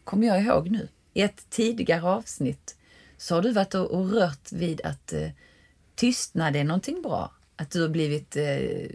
[0.04, 0.88] Kommer jag ihåg nu.
[1.14, 2.76] I ett tidigare avsnitt
[3.16, 5.28] så har du varit och, och rört vid att eh,
[5.94, 7.32] tystnad är någonting bra.
[7.56, 8.44] Att du har blivit, eh,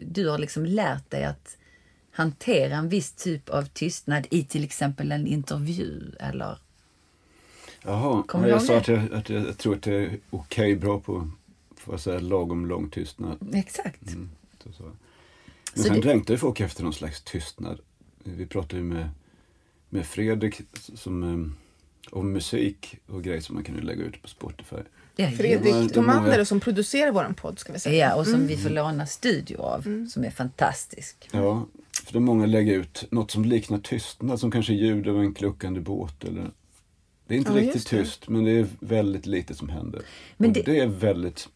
[0.08, 1.58] du har liksom lärt dig att
[2.12, 6.58] hantera en viss typ av tystnad i till exempel en intervju eller
[7.84, 11.30] Jaha, Kommer jag sa att jag, att jag tror att det är okej bra på
[11.76, 13.38] får jag säga, lagom lång tystnad.
[13.54, 14.08] Exakt.
[14.08, 14.30] Mm,
[14.64, 14.84] så, så.
[14.84, 14.94] Men
[15.76, 17.80] Så sen det- längtar ju folk efter någon slags tystnad.
[18.24, 19.10] Vi pratade ju med,
[19.90, 21.52] med Fredrik som, eh,
[22.12, 24.76] om musik och grejer som man kunde lägga ut på Spotify.
[25.28, 28.10] Fredrik Tomander som producerar vår podd ska vi säga.
[28.10, 31.30] Ja, och som vi får låna studio av, som är fantastisk.
[31.32, 31.66] Ja,
[32.06, 35.80] för är många lägger ut något som liknar tystnad, som kanske ljud av en kluckande
[35.80, 36.24] båt.
[36.24, 36.52] Eller...
[37.28, 40.02] Det är inte Ja, riktigt tyst, men det är väldigt lite som händer.
[40.38, 40.80] Men det- det...
[40.80, 41.50] är väldigt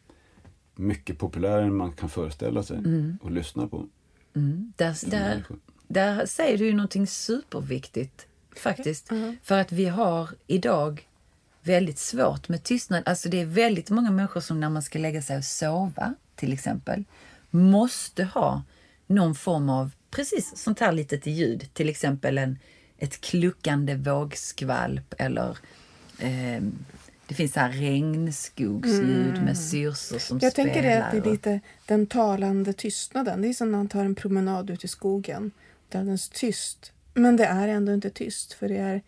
[0.75, 3.17] mycket populärare än man kan föreställa sig Mm.
[3.21, 3.85] och lyssna på.
[4.35, 4.73] Mm.
[4.75, 5.43] Där, där,
[5.87, 9.09] där säger du ju någonting superviktigt faktiskt.
[9.43, 11.07] För att vi har idag
[11.63, 13.03] väldigt svårt med tystnad.
[13.05, 16.53] Alltså det är väldigt många människor som när man ska lägga sig och sova till
[16.53, 17.03] exempel
[17.49, 18.63] måste ha
[19.07, 21.69] någon form av precis sånt här litet ljud.
[21.73, 22.59] Till exempel en,
[22.97, 25.57] ett kluckande vågskvalp eller
[26.19, 26.61] eh,
[27.27, 30.73] det finns så här regnskogsljud med syrsor som Jag spelar.
[30.73, 33.41] tänker det att det är lite den talande tystnaden.
[33.41, 35.51] Det är som när man tar en promenad ut i skogen.
[35.89, 36.91] Det är alldeles tyst.
[37.13, 39.01] Men det är ändå inte tyst för det är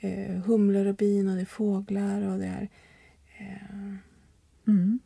[0.00, 2.68] eh, humlor och bin och det är fåglar och det är...
[4.66, 4.98] Mm.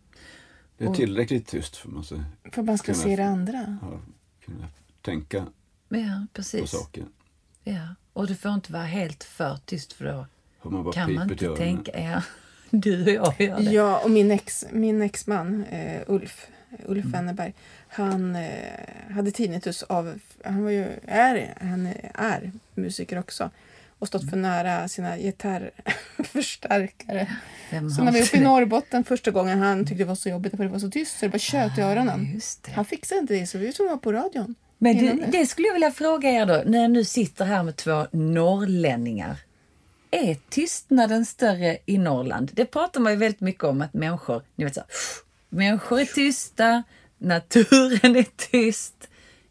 [0.78, 2.16] Det är tillräckligt tyst för att man ska
[2.52, 3.78] För att man ska Kunna- se det andra.
[3.82, 4.00] ja,
[4.44, 4.66] kunna
[5.02, 5.46] tänka
[5.88, 6.70] Ja, på precis.
[6.70, 7.04] saker.
[7.64, 7.94] Ja.
[8.12, 10.26] Och det får inte vara helt för tyst för då
[10.58, 12.00] Har man bara kan man inte tänka.
[12.00, 12.22] Ja,
[12.70, 13.62] du och jag gör det.
[13.72, 16.46] Ja, och min, ex, min exman eh, Ulf,
[16.86, 17.12] Ulf Mm.
[17.12, 17.54] Wennerberg,
[17.88, 20.18] han eh, hade tinnitus av...
[20.44, 23.50] Han var ju, är, han är musiker också
[24.02, 27.26] och stått för nära sina gitarrförstärkare.
[27.70, 28.44] Så när vi var uppe i det?
[28.44, 31.26] Norrbotten första gången han tyckte det var så jobbigt för det var så tyst så
[31.26, 32.40] det bara tjöt i öronen.
[32.62, 32.70] Det.
[32.70, 34.54] Han fixade inte det så vi var tvungna att vara på radion.
[34.78, 37.62] Men innan det, det skulle jag vilja fråga er då, när jag nu sitter här
[37.62, 39.36] med två norrlänningar.
[40.10, 42.50] Är tystnaden större i Norrland?
[42.54, 44.82] Det pratar man ju väldigt mycket om att människor, ni vet så,
[45.48, 46.82] människor är tysta,
[47.18, 49.08] naturen är tyst.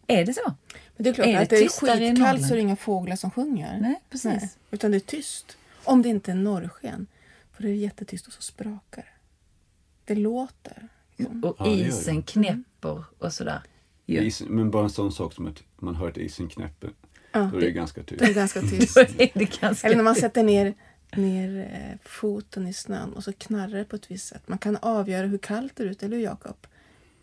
[0.08, 0.56] Är det så?
[1.02, 3.32] Det är klart Är det att det är skitkallt så är det inga fåglar som
[3.32, 3.80] sjunger.
[3.82, 4.58] Nej, precis.
[4.72, 5.58] utan det är tyst.
[5.84, 7.08] Om det inte är norrsken.
[7.54, 10.14] För det är jättetyst och så sprakar det.
[10.14, 10.88] Det låter.
[11.18, 11.44] liksom.
[11.44, 13.62] Och Ja, det isen knäpper och sådär.
[14.06, 14.22] Ja.
[14.22, 16.90] Is, men bara en sån sak som att man hör att isen knäpper.
[17.32, 17.50] Ja.
[17.52, 18.20] Då är det ganska tyst.
[18.20, 18.96] Det är ganska tyst.
[18.96, 20.74] Då är det ganska Eller när man sätter ner,
[21.16, 24.48] ner eh, foten i snön och så knarrar det på ett visst sätt.
[24.48, 26.68] Man kan avgöra hur kallt det är ute, eller hur Jakob?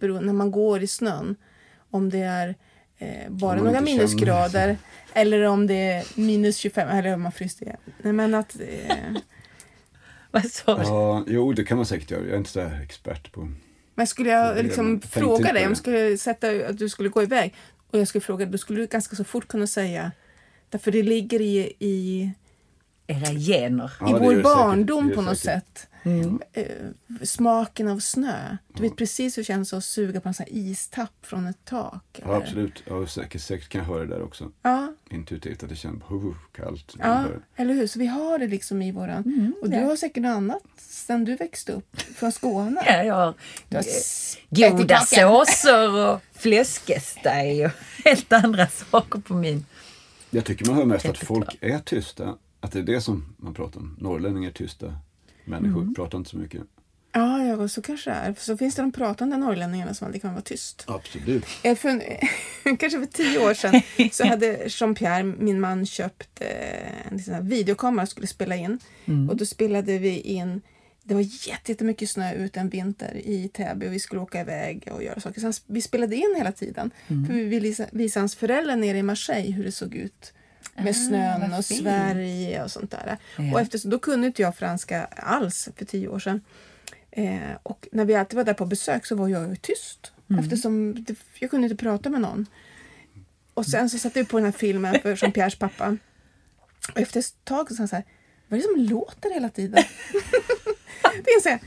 [0.00, 1.36] När man går i snön.
[1.90, 2.54] Om det är
[2.98, 4.76] eh, bara några inte minusgrader
[5.12, 7.78] eller om det är minus 25 eller om man fryser igen.
[8.02, 8.56] Nej men att...
[8.60, 8.96] Eh,
[10.30, 10.82] Vad sa du?
[10.82, 12.22] Ja, jo, det kan man säkert göra.
[12.22, 13.48] Jag är inte så expert på...
[13.94, 17.54] men skulle jag liksom fråga dig, om skulle sätta att du skulle gå iväg
[17.90, 20.12] och jag skulle fråga dig, då skulle du ganska så fort kunna säga
[20.70, 22.30] Därför det ligger i, i,
[23.10, 23.92] Era gener.
[24.00, 24.42] Ja, i vår säkert.
[24.42, 25.78] barndom på något säkert.
[25.78, 25.88] sätt.
[26.02, 26.40] Mm.
[27.22, 28.56] smaken av snö.
[28.74, 31.64] Du vet precis hur det känns att suga på en sån här istapp från ett
[31.64, 32.04] tak.
[32.12, 32.36] Ja, eller?
[32.36, 32.82] absolut.
[32.86, 34.52] Ja, säkert, säkert kan jag höra det där också.
[34.62, 36.94] Ja, Intuitivt att det känns oh, kallt.
[36.98, 37.86] ja, eller hur?
[37.86, 39.22] Så vi har det liksom i våran...
[39.22, 39.86] Mm, och du ja.
[39.86, 42.82] har säkert något annat sen du växte upp från Skåne.
[42.86, 43.34] Ja, jag har
[43.68, 43.76] Du
[44.64, 49.66] har eh, goda såser och fläskesteg och helt andra saker på min.
[50.30, 51.26] Jag tycker man hör mest att Jättebra.
[51.26, 52.34] folk är tysta.
[52.60, 53.96] Att det är det som man pratar om.
[54.00, 54.94] Norrlänningar är tysta.
[55.44, 55.94] Människor Mm.
[55.94, 56.62] pratar inte så mycket.
[57.12, 58.34] Ja, ja, och så kanske det är.
[58.38, 60.84] Så finns det de pratande norrlänningarna som aldrig kan vara tyst.
[60.88, 61.44] Absolut.
[61.44, 62.02] För,
[62.76, 63.80] kanske för tio år sedan
[64.12, 68.78] så hade Jean-Pierre, min man, köpt eh, en sån här videokamera och skulle spela in.
[69.30, 70.60] Och då spelade vi in
[71.02, 74.88] det var jätte- jättemycket snö ute en vinter i Täby och vi skulle åka iväg
[74.92, 75.52] och göra saker.
[75.52, 76.90] Så vi spelade in hela tiden.
[77.06, 80.32] För vi ville visa, visa hans föräldrar nere i Marseille hur det såg ut.
[80.84, 81.80] Med Ah, snön och fint.
[81.80, 83.18] Sverige och sånt där.
[83.36, 83.52] Ja.
[83.52, 86.40] Och eftersom, då kunde inte jag franska alls för tio år sedan.
[87.10, 90.12] Eh, och när vi alltid var där på besök så var jag tyst.
[90.40, 92.46] Eftersom det, jag kunde inte prata med någon.
[93.54, 95.96] Och sen så satte vi på den här filmen för Jean-Pierres pappa.
[96.92, 98.04] Och efter ett tag så sa han så här,
[98.48, 99.84] vad är det som låter hela tiden?
[101.24, 101.58] det är så här,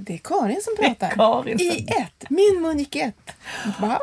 [0.00, 1.10] det är Karin som pratar.
[1.10, 2.24] Karin som- I ett.
[2.30, 3.32] Min mun gick i ett.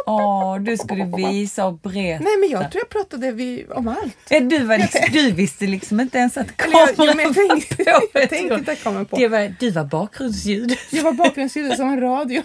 [0.05, 2.23] Åh, du skulle visa och berätta.
[2.23, 4.17] Nej men jag tror jag pratade vi, om allt.
[4.29, 7.35] Ja, Du, var liksom, du visste liksom inte ens att jag, kameran jag, men jag
[7.35, 8.19] tänkte, var på.
[8.19, 9.17] jag tänkte inte att kameran på.
[9.17, 10.77] Det var, du var bakgrundsljud.
[10.91, 12.41] Jag var bakgrundsljud som en radio.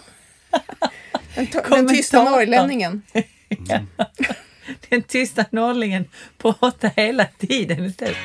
[1.35, 3.03] Den, den tysta norrlänningen.
[4.89, 6.05] Den tysta norrlingen
[6.39, 8.17] pratade hela tiden istället.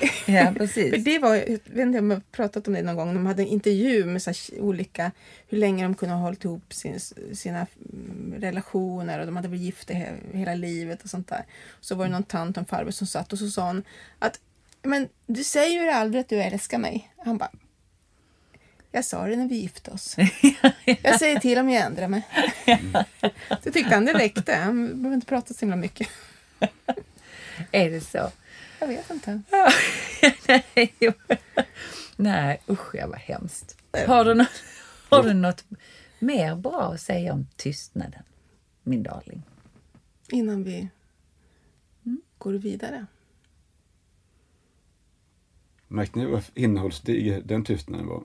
[0.00, 1.04] Det, Ja, för precis.
[1.04, 3.42] det var, jag vet inte om jag har pratat om det någon gång, de hade
[3.42, 5.10] en intervju med så olika,
[5.48, 7.00] hur länge de kunde ha hållit ihop sin,
[7.34, 11.44] sina mm, relationer och de hade varit gifta he- hela livet och sånt där.
[11.80, 13.82] Så var det någon tant och en farbror som satt och så sa hon
[14.18, 14.40] att
[14.82, 17.12] men du säger ju aldrig att du älskar mig.
[17.24, 17.50] Han bara
[18.92, 20.16] jag sa det när vi gifte oss.
[21.02, 22.22] Jag säger till om jag ändrar mig.
[23.64, 24.54] Så tyckte han det räckte.
[24.54, 26.08] Han behöver inte prata så himla mycket.
[27.72, 28.30] Är det så?
[28.84, 29.42] Jag vet inte.
[30.46, 30.94] Nej.
[32.16, 33.76] Nej, usch ja, vad hemskt.
[34.06, 34.62] Har du, något,
[35.08, 35.64] har du något
[36.18, 38.22] mer bra att säga om tystnaden,
[38.82, 39.42] min darling?
[40.28, 40.88] Innan vi
[42.38, 43.06] går vidare.
[45.88, 48.22] Märkte ni vad innehållsdiger den tystnaden var?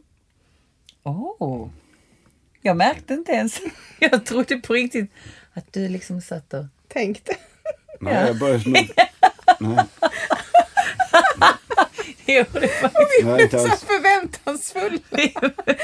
[1.04, 1.70] Åh!
[2.62, 3.62] Jag märkte inte ens.
[4.00, 5.12] Jag trodde på riktigt
[5.54, 6.66] att du liksom satt och...
[6.88, 7.36] Tänkte.
[8.00, 8.58] Nej, jag bara.
[8.66, 9.86] Nej,
[12.32, 13.84] Jo, det var, nej, inte Så alls.
[13.84, 15.00] förväntansfull.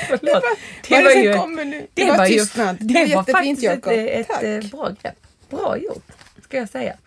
[0.08, 0.44] förlåt.
[0.44, 0.58] Vad
[0.90, 1.88] Det är var ju, kommer nu?
[1.94, 2.78] det var tystnad.
[2.80, 3.94] det Det var faktiskt ett, Jakob.
[3.94, 5.16] ett, eh, bra grepp.
[5.50, 6.12] Bra gjort,
[6.44, 6.98] ska jag säga.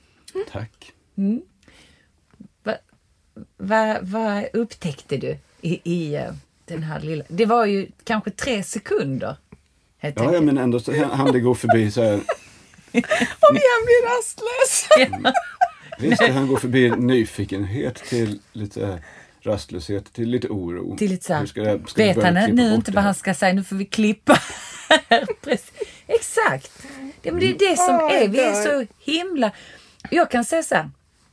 [0.53, 0.93] Tack.
[2.63, 2.77] Vad
[3.57, 6.33] va, va upptäckte du i, i eh,
[6.65, 7.25] den här lilla...
[7.29, 9.37] Det var ju kanske tre sekunder.
[10.01, 12.15] Ja, ja, men ändå så hann det gå förbi så här.
[13.41, 14.89] Och igen blir rastlös.
[15.99, 19.03] Visst, det hann gå förbi nyfikenhet till lite
[19.43, 20.97] rastlöshet, till lite oro.
[20.97, 23.53] Till lite så här, ska jag- ska vet han nu inte vad han ska säga,
[23.53, 24.39] nu får vi klippa.
[26.07, 26.83] Exakt.
[27.23, 29.51] Det, men det är det som är, vi är så himla...
[30.11, 30.91] Jag kan säga så här,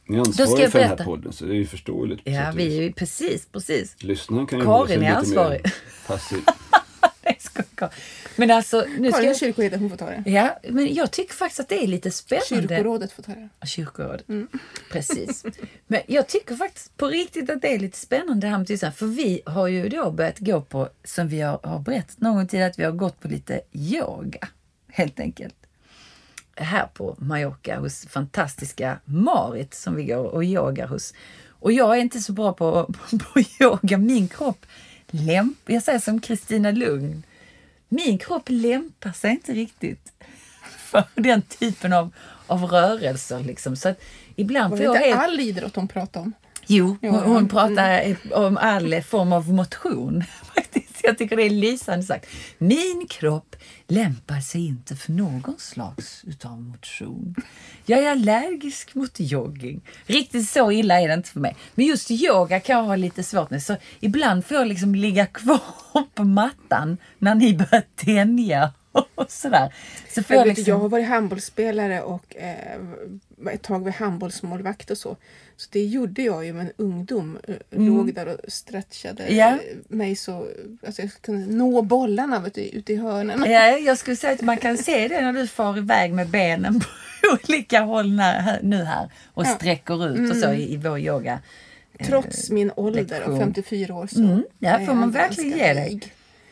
[0.07, 2.21] Ni är ansvariga jag för den här podden, så det är ju förståeligt.
[2.23, 3.95] ja vi är ju precis, precis.
[3.99, 5.61] Lyssnaren kan ju Karin är lite ansvarig.
[5.63, 5.73] mer
[6.07, 6.39] passiv.
[7.25, 7.89] Nej, ska jag-
[8.35, 9.37] Men alltså, nu ska jag...
[9.37, 10.23] kyrkoherde, hon får ta det.
[10.25, 12.67] Ja, men jag tycker faktiskt att det är lite spännande.
[12.75, 13.67] Kyrkorådet får ta det.
[13.67, 14.25] Kyrkorådet.
[14.91, 15.45] Precis.
[15.87, 18.95] Men jag tycker faktiskt på riktigt att det är lite spännande här med tystnad.
[18.95, 22.63] För vi har ju då börjat gå på, som vi har, har berättat någon tid,
[22.63, 24.47] att vi har gått på lite yoga.
[24.91, 25.55] Helt enkelt.
[26.55, 31.13] Här på Mallorca hos fantastiska Marit som vi går och yogar hos.
[31.49, 33.97] Och jag är inte så bra på, på, på yoga.
[33.97, 34.65] Min kropp
[35.15, 37.23] lämp, jag säger som Kristina Lugn.
[37.89, 40.11] Min kropp lämpar sig inte riktigt
[40.77, 42.13] för den typen av,
[42.47, 43.39] av rörelser.
[43.39, 43.75] Liksom.
[43.75, 44.01] Så att
[44.35, 45.19] ibland Var det inte helt...
[45.19, 46.33] all idrott hon pratade om?
[46.67, 47.49] Jo, Ja, hon, hon mm.
[47.49, 50.23] pratar om all form av motion.
[50.55, 50.84] Faktiskt.
[51.07, 52.27] Jag tycker det är lysande sagt.
[52.57, 53.55] Min kropp
[53.87, 57.35] lämpar sig inte för någon slags utav motion.
[57.85, 59.81] Jag är allergisk mot jogging.
[60.05, 61.55] Riktigt så illa är det inte för mig.
[61.75, 63.63] Men just yoga kan jag ha lite svårt med.
[63.63, 65.59] Så ibland får jag liksom ligga kvar
[66.15, 68.73] på mattan när ni börjar tänja
[69.15, 69.73] och sådär.
[70.09, 70.71] Så får Jag, jag vet, liksom...
[70.71, 75.17] jag har varit handbollsspelare och eh, ett tag var handbollsmålvakt och så.
[75.57, 77.37] Så det gjorde jag ju med en ungdom.
[77.47, 79.53] Eh, Låg där och stretchade Mm.
[79.53, 80.47] Eh, mig så
[80.85, 83.51] alltså jag kunde nå bollarna vet du, ute i hörnen.
[83.51, 86.79] Ja, jag skulle säga att man kan se det när du far iväg med benen
[86.79, 86.87] på
[87.49, 89.47] olika håll när, nu här och Ja.
[89.47, 89.57] Mm.
[89.57, 91.39] sträcker ut och så i, i vår yoga.
[92.05, 93.33] Trots min ålder lektion.
[93.33, 96.01] av 54 år så Mm, ja, får man verkligen ge dig.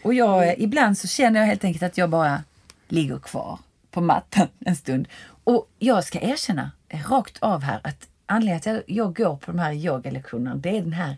[0.04, 2.44] Och jag, ibland så känner jag helt enkelt att jag bara
[2.88, 3.60] ligger kvar
[3.92, 5.08] på mattan en stund.
[5.44, 6.72] Och jag ska erkänna
[7.10, 10.82] rakt av här att anledningen till att jag går på de här yogalektionerna det är
[10.82, 11.18] den här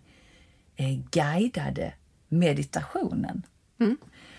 [0.76, 1.94] eh, guidade
[2.30, 3.44] meditationen.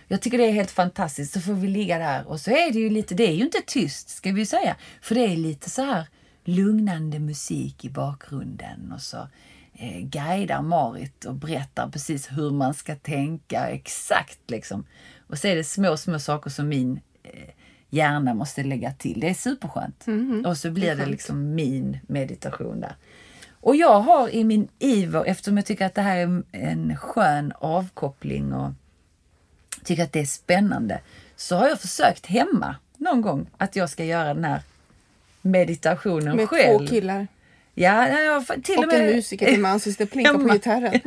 [0.09, 1.33] Jag tycker det är helt fantastiskt.
[1.33, 3.63] Så får vi ligga där och så är det ju lite, det är ju inte
[3.67, 4.77] tyst ska vi säga.
[5.01, 6.07] För det är lite så här
[6.45, 9.29] lugnande musik i bakgrunden och så
[9.79, 14.87] eh, guidar Marit och berättar precis hur man ska tänka exakt liksom.
[15.27, 17.51] Och så är det små, små saker som min eh,
[17.91, 19.21] hjärna måste lägga till.
[19.21, 20.07] Det är superskönt.
[20.47, 22.97] Och så blir det liksom min meditation där.
[23.61, 27.53] Och jag har i min iver, eftersom jag tycker att det här är en skön
[27.59, 28.73] avkoppling och
[29.85, 31.01] tycker att det är spännande,
[31.37, 34.63] så har jag försökt hemma någon gång att jag ska göra den här
[35.43, 36.79] meditationen Med själv.
[36.79, 37.27] två killar.
[37.79, 39.15] Ja, ja, ja, för- till och, Och en med...
[39.17, 41.01] musiker till man som sitter och plinkar på gitarren.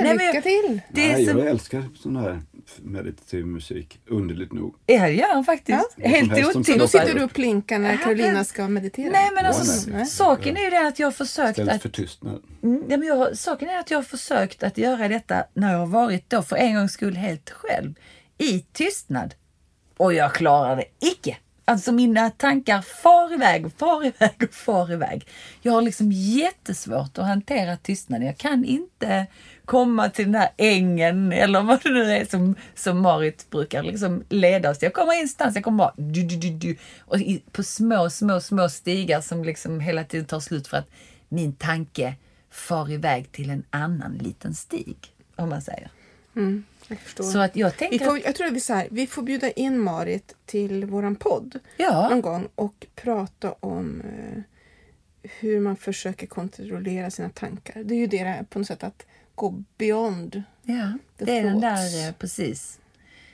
[0.00, 0.80] Nej, lycka till!
[0.92, 1.30] Det är Nej, så...
[1.38, 2.42] jag älskar sån här
[2.82, 4.74] meditativ musik, underligt nog.
[4.86, 5.94] Ja, det gör han faktiskt.
[5.96, 6.08] Ja.
[6.08, 6.90] Helt som som Så då otippat.
[6.90, 9.10] sitter du och plinkar när Ja, Carolina men- ska meditera?
[9.12, 10.06] Nej men Ja, alltså nej.
[10.06, 12.42] saken är ju det att jag har försökt Istället att för tystnad.
[12.62, 15.78] Mm, ja, men jag, saken är att jag har försökt att göra detta när jag
[15.78, 17.94] har varit då för en gångs skull helt själv.
[18.38, 19.34] I tystnad.
[19.96, 21.36] Och jag klarar det icke.
[21.68, 25.28] Alltså mina tankar far iväg, far iväg och far iväg.
[25.62, 28.26] Jag har liksom jättesvårt att hantera tystnaden.
[28.26, 29.26] Jag kan inte
[29.64, 34.24] komma till den här ängen eller vad det nu är som, som Marit brukar liksom
[34.28, 34.86] leda oss till.
[34.86, 38.40] Jag kommer ingenstans, jag kommer bara du, du, du, du, och i, på små, små,
[38.40, 40.90] små stigar som liksom hela tiden tar slut för att
[41.28, 42.14] min tanke
[42.50, 44.96] far iväg till en annan liten stig,
[45.36, 45.90] om man säger.
[46.36, 47.24] Mm, jag förstår.
[47.24, 49.78] Så att jag vi, får, jag tror att vi, så här, vi får bjuda in
[49.78, 54.42] Marit till våran podd ja, någon gång och prata om eh,
[55.22, 57.84] hur man försöker kontrollera sina tankar.
[57.84, 60.42] Det är ju det där på något sätt att gå beyond.
[60.62, 62.80] ja, det är den där, eh, precis.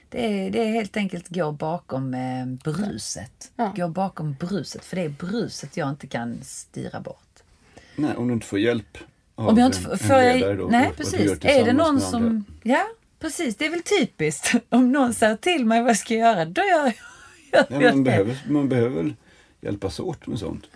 [0.08, 3.52] Det är, det är helt enkelt gå bakom eh, bruset.
[3.56, 3.72] Ja.
[3.76, 7.42] Gå bakom bruset, för det är bruset jag inte kan styra bort.
[7.96, 8.98] Nej, om du inte får hjälp
[9.48, 9.96] Om jag inte får...
[9.96, 10.66] får jag, då.
[10.66, 11.44] nej, precis.
[11.44, 12.22] Är det någon som...
[12.26, 12.44] andra.
[12.62, 12.86] Ja,
[13.18, 13.56] precis.
[13.56, 14.54] Det är väl typiskt.
[14.68, 16.92] Om någon säger till mig vad jag ska göra, då gör
[17.50, 18.10] jag, gör jag man, det.
[18.10, 19.14] behöver, man behöver väl
[19.60, 20.66] hjälpas åt med sånt.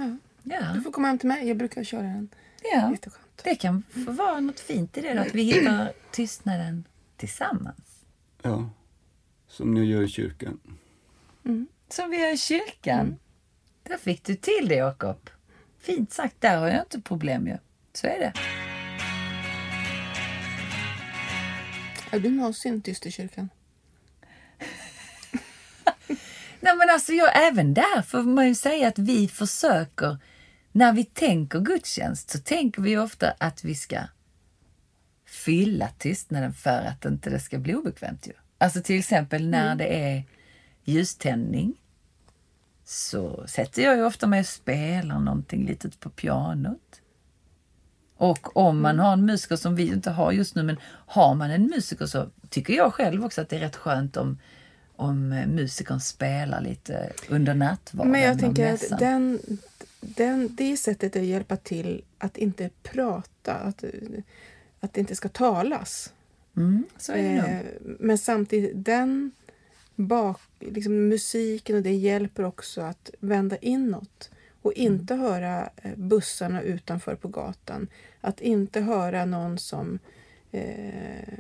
[0.43, 1.49] Ja, Du får komma hem till mig.
[1.49, 2.29] Jag brukar köra den.
[2.73, 2.95] ja.
[3.45, 6.85] Det kan vara något fint i det, då, att vi hittar tystnaden
[7.17, 8.05] tillsammans.
[8.43, 8.71] Ja,
[9.49, 10.61] som ni gör i kyrkan.
[11.89, 13.17] Som vi gör i kyrkan.
[13.83, 15.31] Där fick du till det, Jakob.
[15.81, 17.57] Fint sagt, där har jag inte problem ju.
[17.97, 18.33] Så är det.
[22.11, 23.49] Är du någonsin tyst i kyrkan?
[26.61, 30.19] Nej men alltså jag, även där får man ju säga att vi försöker,
[30.73, 33.99] när vi tänker gudstjänst så tänker vi ofta att vi ska
[35.27, 38.33] fylla tystnaden för att inte det ska bli obekvämt ju.
[38.59, 40.25] Alltså till exempel när det är
[40.85, 41.75] ljuständning
[42.85, 47.01] så sätter jag ju ofta mig och spelar någonting litet på pianot.
[48.17, 51.51] Och om man har en musiker som vi inte har just nu, men har man
[51.51, 54.39] en musiker så tycker jag själv också att det är rätt skönt om,
[54.97, 58.13] om eh, musikern spelar lite under nattvarden.
[58.13, 59.41] Men jag tänker att den,
[60.01, 63.85] den, det sättet att hjälpa till att inte prata, att,
[64.81, 66.13] att det inte ska talas.
[66.57, 67.49] Mm, så är det.
[67.49, 67.61] Eh,
[67.99, 69.31] men samtidigt, den
[69.95, 74.31] bak, liksom musiken och det hjälper också att vända inåt
[74.67, 77.89] och inte höra eh, bussarna utanför på gatan.
[78.21, 79.99] Att inte höra någon som
[80.53, 81.39] eh,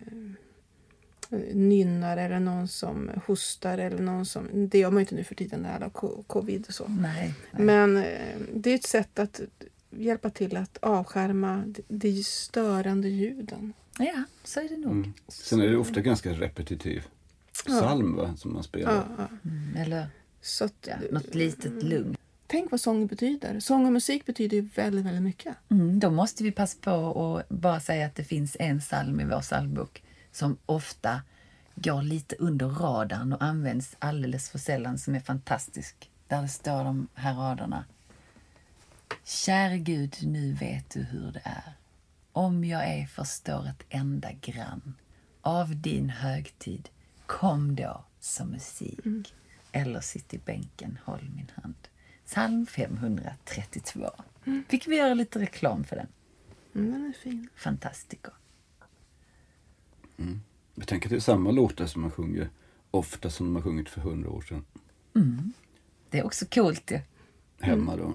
[1.54, 4.68] nynnar eller någon som hostar eller någon som...
[4.68, 6.86] Det gör man ju inte nu för tiden när alla har co- covid och så.
[6.88, 7.64] Nej, nej.
[7.64, 9.40] Men eh, det är ett sätt att
[9.90, 13.72] hjälpa till att avskärma de- de störande ljuden.
[13.98, 14.92] Ja, så är det nog.
[14.92, 15.12] Mm.
[15.28, 17.02] Sen är det ofta ganska repetitiv
[17.66, 17.72] Ja.
[17.80, 18.94] psalm va, som man spelar.
[18.94, 19.50] Ja, ja.
[19.50, 20.06] Mm, eller
[20.40, 22.16] Så att, ja, något litet lugn.
[22.46, 23.60] Tänk vad sång betyder.
[23.60, 25.56] Sång och musik betyder ju väldigt, väldigt mycket.
[25.70, 29.24] Mm, då måste vi passa på och bara säga att det finns en psalm i
[29.24, 31.22] vår psalmbok som ofta
[31.74, 36.10] går lite under radarn och används alldeles för sällan som är fantastisk.
[36.28, 37.84] Där det står de här raderna.
[39.24, 41.72] Käre Gud, nu vet du hur det är.
[42.32, 44.94] Om jag ej förstår ett enda grann
[45.42, 46.88] av din högtid,
[47.26, 49.34] kom då som musik.
[49.72, 51.74] Eller sitt i bänken, håll min hand.
[52.26, 54.10] Psalm 532.
[54.68, 56.06] Fick vi göra lite reklam för den.
[56.74, 57.48] Mm, den är fin.
[57.56, 58.30] Fantastico.
[60.74, 62.48] Jag tänker att det är samma låtar som man sjunger
[62.90, 64.64] ofta som de har sjungit för hundra år sedan.
[66.10, 67.00] Det är också coolt ju.
[67.60, 68.14] Hemma då.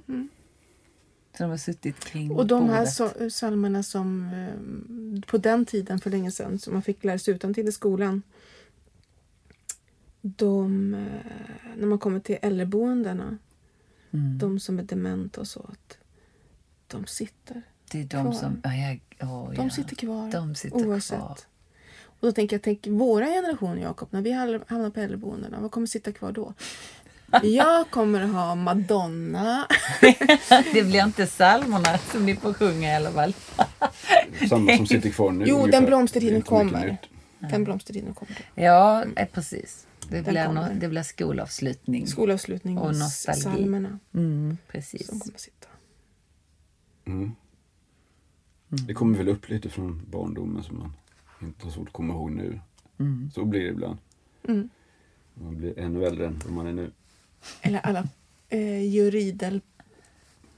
[1.38, 2.94] Så de har suttit kring Och de här bordet.
[2.94, 7.34] så, psalmerna som eh, på den tiden, för länge sedan, som man fick lära sig
[7.34, 8.22] utantill i skolan.
[10.22, 11.00] De, eh,
[11.78, 13.38] när man kommer till äldreboendena,
[14.14, 14.38] Mm.
[14.38, 15.98] de som är dementa och så, att
[16.88, 17.62] de sitter.
[17.92, 18.32] Det är de kvar.
[18.34, 18.62] som...
[18.64, 19.70] Ja, jag, åh, De ja.
[19.70, 21.18] sitter kvar De sitter oavsett.
[21.18, 21.38] kvar.
[22.04, 25.88] Och då tänker jag, tänk våra generation Jakob, när vi hamnar på äldreboendena, vad kommer
[25.88, 26.54] sitta kvar då?
[27.44, 29.68] Jag kommer ha Madonna.
[30.74, 33.34] Det blir inte psalmerna som ni får sjunga i alla fall.
[34.50, 35.46] Samma som sitter kvar nu.
[35.48, 35.72] Jo, ungefär.
[35.72, 36.98] den blomstertiden kommer.
[37.40, 38.38] Den blomstertiden kommer.
[38.56, 39.88] Ja, eh, precis.
[40.12, 40.74] Det blir, kommer.
[40.74, 42.02] no, det blir skolavslutning.
[42.04, 43.98] Och Skolavslutningssalmerna nostalgi.
[44.14, 45.08] Mm, precis.
[45.08, 45.68] som kommer sitta.
[47.06, 47.32] Mm.
[48.68, 50.94] Det kommer väl upp lite från barndomen som man
[51.42, 52.60] inte har svårt att komma ihåg nu.
[53.00, 53.32] Mm.
[53.34, 53.98] Så blir det ibland.
[54.48, 54.70] Mm.
[55.34, 56.92] Man blir ännu äldre än vad man är nu.
[57.62, 58.08] Eller alla
[58.50, 59.62] eh, Riedel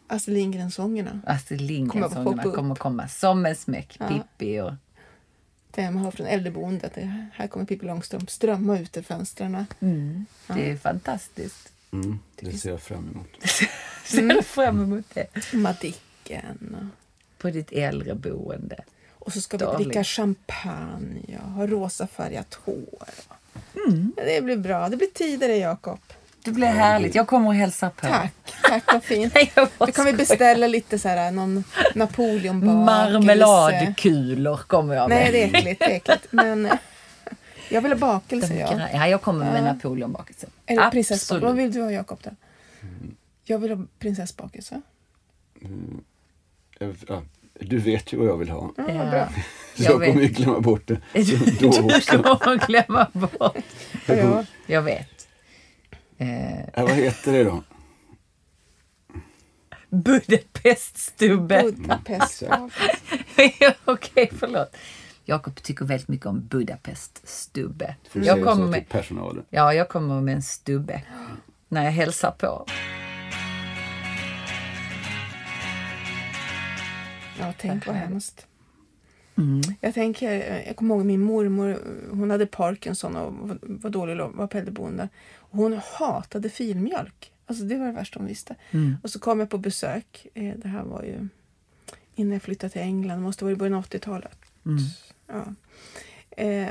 [0.08, 1.22] Astrid Lindgren-sångerna.
[1.26, 2.56] Astrid Kommer Lindgren-sångerna upp.
[2.56, 3.98] kommer komma som en smäck.
[4.00, 4.08] Ja.
[4.08, 4.74] Pippi och...
[5.76, 6.94] Vem har från äldreboendet?
[6.96, 9.66] Det- Här kommer Pippi Långstrump strömma ut ur fönstren.
[9.80, 11.72] Mm, det är fantastiskt.
[11.92, 13.28] Mm, det ser jag fram emot.
[14.06, 15.54] Ser fram emot det.
[15.54, 16.92] Madicken.
[17.38, 18.84] På ditt äldreboende.
[19.12, 19.88] Och så ska vi Darling.
[19.88, 23.10] dricka champagne och ha rosa färgat hår.
[23.88, 24.14] Mm.
[24.16, 24.90] Det blir bra.
[24.90, 26.00] Det blir tider Jakob.
[26.46, 27.16] Det blir härligt.
[27.16, 28.08] Jag kommer och hälsar på.
[28.08, 28.34] Tack.
[28.64, 29.34] Tack, vad fint.
[29.36, 31.64] Nej, jag Då kan vi beställa lite så här, någon
[31.96, 33.20] Napoleonbakelse.
[33.20, 35.18] Marmeladkulor kommer jag med.
[35.18, 35.80] Nej, det är äckligt.
[35.80, 36.28] Det är äckligt.
[36.32, 36.70] Men
[37.70, 38.70] jag vill ha bakelse, ja.
[38.80, 38.88] Ja.
[38.94, 39.74] ja, jag kommer med Ja.
[39.74, 40.48] napoleonbakelse.
[40.66, 41.46] Eller prinsessbakelse.
[41.48, 42.20] Vad vill du ha, Jakob?
[42.24, 42.30] då?
[43.44, 44.82] Jag vill ha prinsessbakelse.
[46.80, 47.22] Jag- Ja,
[47.60, 48.72] du vet ju vad jag vill ha.
[48.78, 49.28] Ja, bra.
[49.76, 50.96] Så Jag jag, kommer ju glömma bort det.
[51.26, 52.24] Så Du då också.
[52.24, 53.56] kommer att glömma bort.
[54.06, 54.46] Ja, ja.
[54.68, 55.13] Jag vet.
[56.24, 57.64] Eh, vad heter det då?
[59.90, 61.64] Budapeststubbe.
[61.64, 62.70] Budapestbakelse.
[63.86, 64.76] Okej, förlåt.
[65.26, 67.96] Jakob tycker väldigt mycket om Budapeststubbe.
[68.14, 69.46] Jag kommer med, personalen.
[69.50, 71.02] ja, jag kommer med en stubbe
[71.68, 72.66] när jag hälsar på.
[77.40, 78.48] Ja, tänk vad hemskt.
[79.38, 79.62] Mm.
[79.82, 81.80] Jag tänker, jag kommer ihåg min mormor,
[82.12, 85.10] hon hade Parkinson och var- dålig och var på äldreboende.
[85.40, 87.32] Hon hatade filmjölk.
[87.46, 88.56] Alltså det var det värsta hon visste.
[88.72, 88.98] Mm.
[89.04, 90.28] Och så kom jag på besök.
[90.34, 91.28] Eh, Det här var ju
[92.16, 93.18] innan jag flyttade till England.
[93.18, 94.38] Det måste vara i början av 80-talet.
[94.66, 94.84] Mm.
[95.28, 95.46] Ja.
[96.44, 96.70] Eh,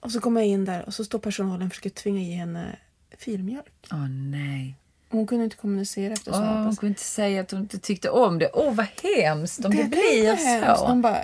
[0.00, 2.76] och så kom jag in där och så står personalen och försöker tvinga i henne
[3.18, 3.86] filmjölk.
[3.92, 4.74] Åh nej.
[5.08, 8.10] Hon kunde inte kommunicera efter Åh, så hon kunde inte säga att hon inte tyckte
[8.10, 8.50] om det.
[8.54, 10.80] Åh, vad hemskt om det, blir vad hemskt.
[10.80, 10.88] så.
[10.88, 11.18] De bara,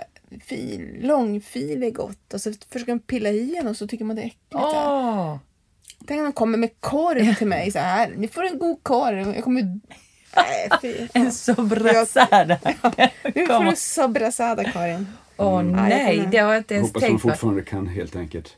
[0.47, 2.35] fil, långfil är gott.
[2.35, 4.55] Och så försöker de pilla i henne och så tycker man det är äckligt.
[4.55, 5.37] Åh,
[6.07, 8.12] Tänk om de kommer med korv till mig så här.
[8.16, 9.35] Ni får en god korv.
[9.35, 9.80] Jag kommer...
[10.37, 12.59] Nej, en sobrasada.
[13.35, 15.07] Nu får du sobrasada, Karin.
[15.37, 17.28] Åh Nej, nej, det har jag inte ens Hoppas tänkt på.
[17.28, 18.57] fortfarande kan helt enkelt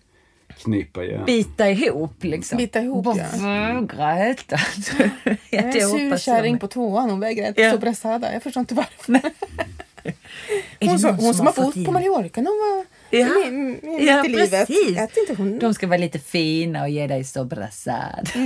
[0.58, 1.22] knipa igen.
[1.26, 2.58] Bita ihop liksom.
[2.58, 3.24] Bita ihop, Bara ja.
[3.42, 4.56] vägra äta.
[4.98, 5.08] ja,
[5.50, 7.10] Jag är en sur hoppas kärring på tvåan.
[7.10, 7.70] Hon vägrar äta Ja.
[7.72, 8.32] sobrasada.
[8.32, 9.20] Jag förstår inte varför.
[10.80, 12.84] Är Hon, som, någon hon som har fått bott på Mallorca när hon var
[13.20, 13.26] Ja.
[13.26, 14.50] mi- mi- mitt Ja, i livet.
[14.66, 14.88] precis.
[15.18, 15.58] Inte hon.
[15.58, 18.30] De ska vara lite fina och ge dig sobrasad.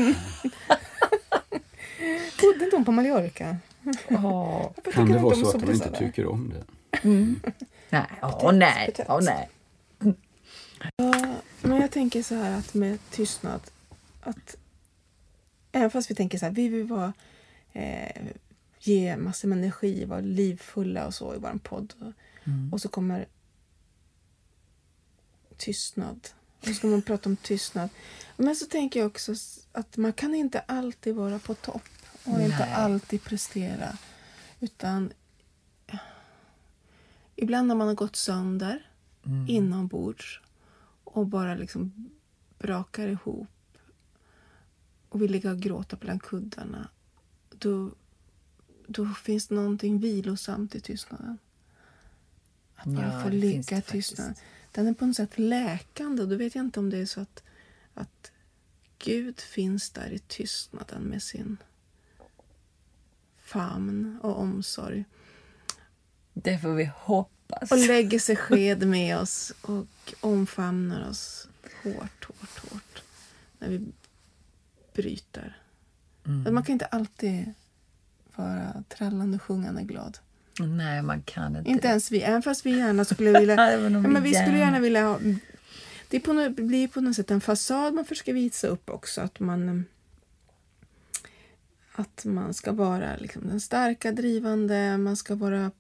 [2.43, 3.57] Bodde inte hon på Mallorca?
[4.09, 6.65] Varför Kan det hon vara så att de inte tycker om det?
[7.91, 9.09] Nej, åh nej, Potäts.
[9.11, 9.49] åh nej.
[10.97, 11.15] Ja,
[11.63, 13.61] men jag tänker så här att med tystnad.
[14.21, 14.57] Att
[15.73, 17.13] även fast vi tänker så här, vi vill vara,
[17.73, 18.23] eh,
[18.81, 21.95] ge massor med energi, vara livfulla och så i vår podd.
[22.01, 22.13] Och,
[22.73, 23.29] och så kommer
[25.57, 26.29] tystnad.
[26.61, 27.89] Och så ska man prata om tystnad.
[28.37, 29.35] Men så tänker jag också
[29.73, 31.89] att man kan inte alltid vara på topp
[32.25, 32.73] och inte Nej.
[32.75, 33.99] alltid prestera.
[34.61, 35.13] Utan
[35.87, 35.99] eh,
[37.37, 38.91] ibland när man har gått sönder
[39.49, 40.41] inombords
[41.05, 42.11] och bara liksom
[42.59, 43.49] brakar ihop
[45.09, 46.89] och vill ligga och gråta bland kuddarna
[47.51, 47.91] då,
[48.89, 51.39] då finns det någonting vilosamt i tystnaden.
[52.75, 54.35] Att bara Ja, få ligga i tystnaden.
[54.73, 57.43] Den är på något sätt läkande då vet jag inte om det är så att,
[57.95, 58.33] att
[58.99, 61.57] Gud finns där i tystnaden med sin
[63.39, 65.05] famn och omsorg
[66.33, 67.73] Det får vi hoppas.
[67.73, 69.87] och lägger sig sked med oss och
[70.21, 71.49] omfamnar oss
[71.83, 73.03] hårt, hårt, hårt
[73.59, 73.87] när vi
[74.95, 75.59] bryter.
[76.27, 76.55] Mm.
[76.55, 77.55] Man kan inte alltid
[78.39, 80.19] vara trallande och sjungande glad.
[80.61, 81.71] Nej, man kan inte.
[81.71, 83.55] Inte ens vi, även fast vi gärna skulle vilja...
[83.87, 85.19] Om ja, men vi skulle gärna vilja ha...
[86.09, 89.21] Det på något, blir på något sätt en fasad man försöker visa upp också.
[89.21, 89.85] Att man,
[91.93, 95.71] att man ska vara liksom den starka, drivande, man ska vara,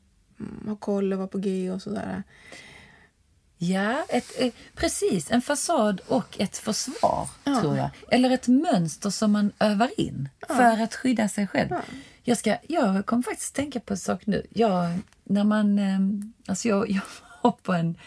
[0.67, 2.23] ha koll och vara på G och sådär.
[3.59, 5.31] Ja, ett, eh, precis.
[5.31, 7.61] En fasad och ett försvar, Ja.
[7.61, 7.91] tror jag.
[8.11, 11.69] Eller ett mönster som man övar in för att skydda sig själv.
[11.71, 11.81] Ja.
[12.23, 14.47] Jag, ska, jag kom faktiskt tänka på en sak nu.
[14.51, 15.99] Jag, när man, eh,
[16.47, 17.01] alltså jag, jag
[17.43, 17.99] var på en...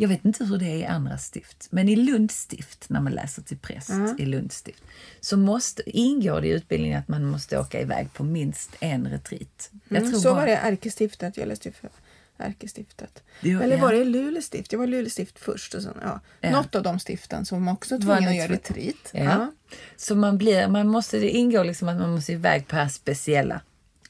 [0.00, 3.12] Jag vet inte hur det är i andra stift, men i Lunds stift, när man
[3.12, 4.82] läser till präst i Lunds stift,
[5.20, 9.70] så måste, ingår det i utbildningen att man måste åka iväg på minst en retreat.
[9.88, 11.36] Jag Mm, så var det i ärkestiftet.
[11.36, 11.90] Jag läste för
[12.38, 13.22] ärkestiftet.
[13.40, 13.82] Jo, Eller ja.
[13.82, 14.72] var det i Luleå stift?
[14.72, 15.74] Jag var Luleå stift först.
[15.74, 16.20] Och sen, ja.
[16.40, 16.50] Ja.
[16.50, 19.10] Något av de stiften som också ni att göra retreat.
[19.12, 19.52] Ja.
[19.96, 22.92] Så man blir, man måste, det ingår liksom att man måste iväg på den här
[22.92, 23.60] speciella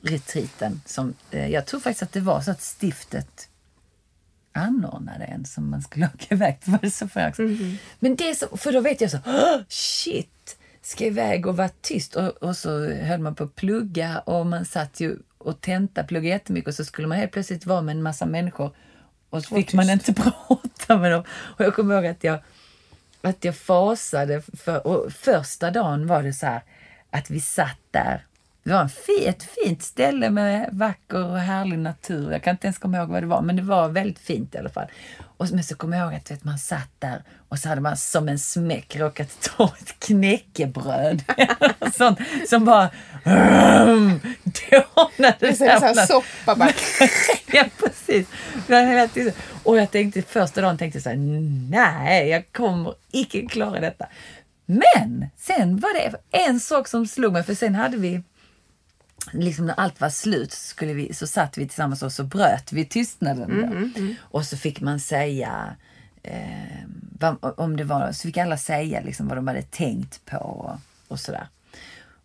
[0.03, 0.81] retreaten.
[0.87, 3.49] Som, eh, jag tror faktiskt att det var så att stiftet
[4.53, 6.71] anordnade en som man skulle åka iväg på.
[6.71, 7.43] Var det så för, också?
[7.99, 12.17] Men det så, för då vet jag så, "Åh, shit, ska iväg och vara tyst.
[12.17, 16.29] Och, och så höll man på att plugga och man satt ju och tenta, plugga
[16.29, 18.71] jättemycket och så skulle man helt plötsligt vara med en massa människor
[19.31, 20.15] och så fick man inte
[20.49, 21.25] prata med dem.
[21.31, 22.39] Och jag kommer ihåg att jag,
[23.21, 24.43] att jag fasade.
[24.43, 26.63] För, och första dagen var det så här
[27.11, 28.25] att vi satt där.
[28.69, 32.33] Det var en ett fint ställe med vacker och härlig natur.
[32.33, 34.59] Jag kan inte ens komma ihåg vad det var, men det var väldigt fint i
[34.59, 34.87] alla fall.
[35.37, 37.97] Och, men så kommer jag ihåg att vet, man satt där och så hade man
[37.97, 41.23] som en smäck råkat ta ett knäckebröd.
[41.95, 42.91] sånt, som bara
[43.25, 44.21] um,
[44.71, 45.37] dånade.
[45.41, 46.73] Det är här soppa bara.
[47.53, 48.27] ja, precis.
[49.63, 51.17] Och jag tänkte första dagen tänkte så här,
[51.71, 54.07] nej, jag kommer icke klara detta.
[54.67, 58.23] Men sen var det en sak som slog mig, för sen hade vi
[59.33, 62.73] Liksom när allt var slut så, skulle vi, så satt vi tillsammans och så bröt
[62.73, 63.51] vi tystnaden.
[63.51, 63.67] Då.
[64.21, 65.77] Och så fick man säga,
[66.23, 66.85] eh,
[67.19, 70.81] vad, om det var, så fick alla säga liksom vad de hade tänkt på och,
[71.09, 71.49] och sådär.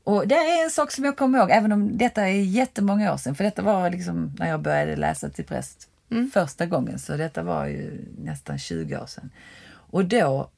[0.03, 3.17] Och det är en sak som jag kommer ihåg, även om detta är jättemånga år
[3.17, 3.35] sedan.
[3.35, 5.89] För detta var liksom när jag började läsa till präst
[6.33, 6.99] första gången.
[6.99, 9.29] Så detta var ju nästan 20 år sedan.
[9.67, 10.49] Och då,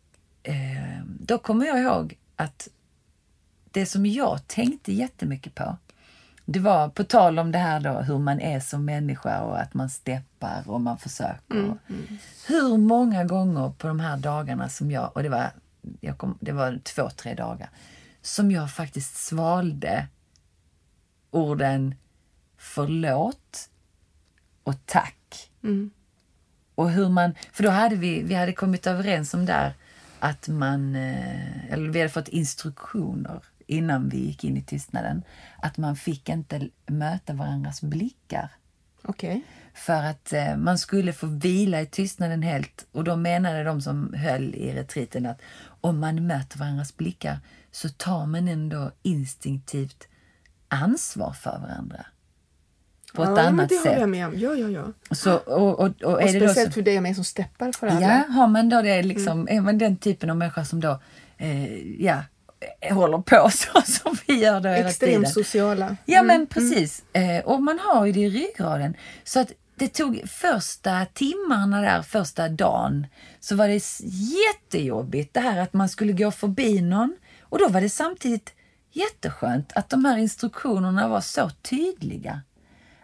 [0.43, 2.67] eh, då kommer jag ihåg att
[3.71, 5.77] det som jag tänkte jättemycket på,
[6.45, 9.73] det var på tal om det här då hur man är som människa och att
[9.73, 11.77] man steppar och man försöker.
[12.47, 15.51] Hur många gånger på de här dagarna som jag, och det var,
[16.01, 17.69] jag kom, det var två, tre dagar,
[18.21, 20.07] som jag faktiskt svalde
[21.31, 21.95] orden
[22.57, 23.69] förlåt
[24.63, 25.49] och tack.
[26.75, 29.73] Och hur man, för då hade vi, vi hade kommit överens om där
[30.19, 35.23] att man, eh, eller vi hade fått instruktioner innan vi gick in i tystnaden,
[35.61, 38.49] att man fick inte möta varandras blickar.
[39.03, 39.41] Okej.
[39.73, 42.87] För att eh, man skulle få vila i tystnaden helt.
[42.91, 45.41] Och då menade de som höll i retriten att
[45.81, 47.39] om man möter varandras blickar
[47.71, 50.07] så tar man ändå instinktivt
[50.67, 52.05] ansvar för varandra.
[53.15, 54.09] På ett ja, annat det håller jag sätt.
[54.09, 54.39] med om.
[54.39, 55.15] Ja, ja, ja.
[55.15, 58.01] Så, och, och, och, Och speciellt för dig och mig som steppar för alla.
[58.01, 60.99] Ja, har man då det liksom, är man den typen av människa som då,
[61.37, 62.23] eh, ja,
[62.91, 64.87] håller på så som vi gör då hela tiden.
[64.87, 65.97] Extremt sociala.
[66.05, 67.03] Ja men precis.
[67.13, 68.95] Eh, och man har ju det i ryggraden.
[69.23, 73.07] Så att det tog första timmarna där, första dagen,
[73.39, 73.83] så var det
[74.45, 77.15] jättejobbigt det här att man skulle gå förbi någon.
[77.41, 78.53] Och då var det samtidigt
[78.91, 82.41] jätteskönt att de här instruktionerna var så tydliga.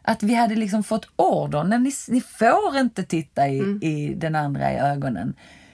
[0.02, 4.36] Att vi hade liksom fått order, när ni, ni får inte titta i, i den
[4.36, 5.34] andra i ögonen.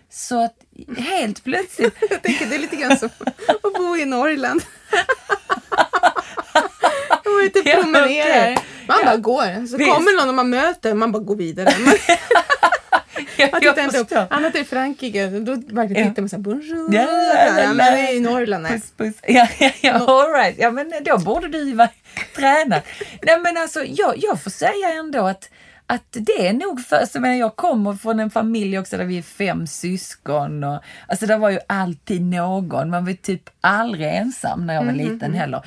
[0.10, 0.54] Så att
[0.98, 3.10] helt plötsligt Jag tänker det är lite grann som
[3.64, 4.62] att bo i Norrland.
[7.24, 8.60] Jag var ute och Ja, promenerar.
[8.88, 9.06] Man Ja.
[9.06, 9.68] bara går.
[9.68, 9.92] Så Visst.
[9.94, 11.74] kommer någon och man möter, man bara går vidare.
[11.86, 11.94] Man,
[13.38, 14.10] jag, man jag tittar inte upp.
[14.10, 14.28] förstår.
[14.36, 16.10] Annat i Frankrike, då verkligen Ja.
[16.10, 16.94] tittar man såhär bonjour.
[16.96, 17.02] Ja,
[17.36, 18.10] ja, ja, men ja.
[18.10, 18.72] i Norrland, nej.
[18.72, 19.16] Puss, puss.
[19.28, 20.56] Ja, ja, ja, all right.
[20.60, 21.90] ja, men då borde du ju vara
[22.36, 22.82] tränad.
[23.22, 25.50] Nej, men alltså, jag, jag får säga ändå att,
[25.88, 26.96] att det är nog för...
[26.96, 30.64] Alltså, jag, menar, jag kommer från en familj också där vi är fem syskon.
[30.64, 32.90] Och, alltså, det var ju alltid någon.
[32.90, 35.66] Man var typ aldrig ensam när jag var liten heller.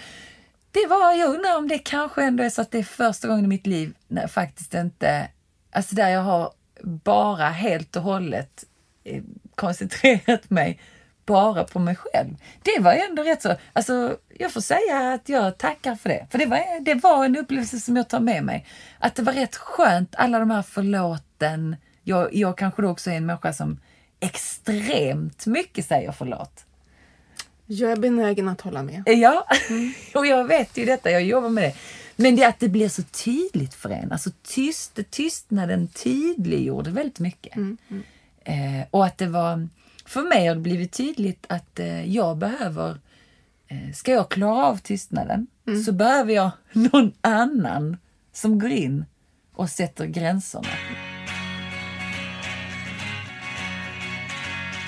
[0.70, 3.44] Det var, jag undrar om det kanske ändå är så att det är första gången
[3.44, 5.28] i mitt liv när jag faktiskt inte...
[5.72, 6.50] Alltså där jag har
[6.82, 8.64] bara helt och hållet
[9.04, 9.22] eh,
[9.54, 10.80] koncentrerat mig
[11.26, 12.36] bara på mig själv.
[12.62, 16.26] Det var ju ändå rätt så, alltså jag får säga att jag tackar för det.
[16.30, 18.66] För det var, det var en upplevelse som jag tar med mig.
[18.98, 21.76] Att det var rätt skönt, alla de här förlåten.
[22.02, 23.80] Jag, jag kanske då också är en människa som
[24.20, 26.64] extremt mycket säger förlåt.
[27.66, 29.02] Jag är benägen att hålla med.
[29.06, 29.46] Ja,
[30.14, 31.74] och jag vet ju detta, jag jobbar med det.
[32.16, 34.12] Men det att det blir så tydligt för en.
[34.12, 37.56] Alltså tyst, tystnaden tydliggjorde väldigt mycket.
[38.44, 39.68] Eh, och att det var,
[40.06, 42.96] för mig har det blivit tydligt att eh, jag behöver, eh,
[43.94, 45.46] ska jag klara av tystnaden
[45.84, 47.96] så behöver jag någon annan
[48.32, 49.04] som går in
[49.54, 50.68] och sätter gränserna.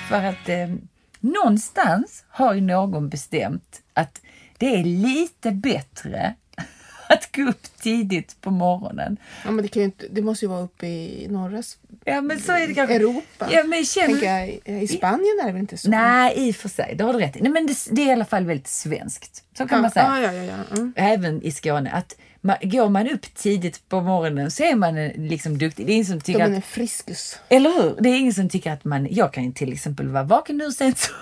[0.09, 0.75] För att eh,
[1.19, 4.21] någonstans har ju någon bestämt att
[4.57, 6.35] det är lite bättre
[7.13, 9.17] att gå upp tidigt på morgonen.
[9.45, 11.63] Ja, men det, kan inte, det måste ju vara uppe i norra
[12.05, 12.95] Ja, men så är det kanske.
[12.95, 13.47] Europa.
[13.51, 14.07] Ja, men känner...
[14.07, 15.89] Tänker jag, I Spanien är det väl inte så?
[15.89, 16.95] Nej, i och för sig.
[16.97, 17.35] Det har du rätt.
[17.41, 19.43] Nej, men det, det är i alla fall väldigt svenskt.
[19.57, 20.05] Så kan man säga.
[20.05, 20.77] Ja, ja, ja, ja.
[20.77, 20.93] Mm.
[20.95, 21.91] Även i Skåne.
[21.91, 25.85] Att man, går man upp tidigt på morgonen så är man eh, liksom duktig.
[25.85, 27.39] Det är ingen som tycker att man en friskus.
[27.49, 27.95] Eller hur?
[27.99, 29.07] Det är ingen som tycker att man...
[29.11, 31.15] Jag kan ju till exempel vara vaken hur sent som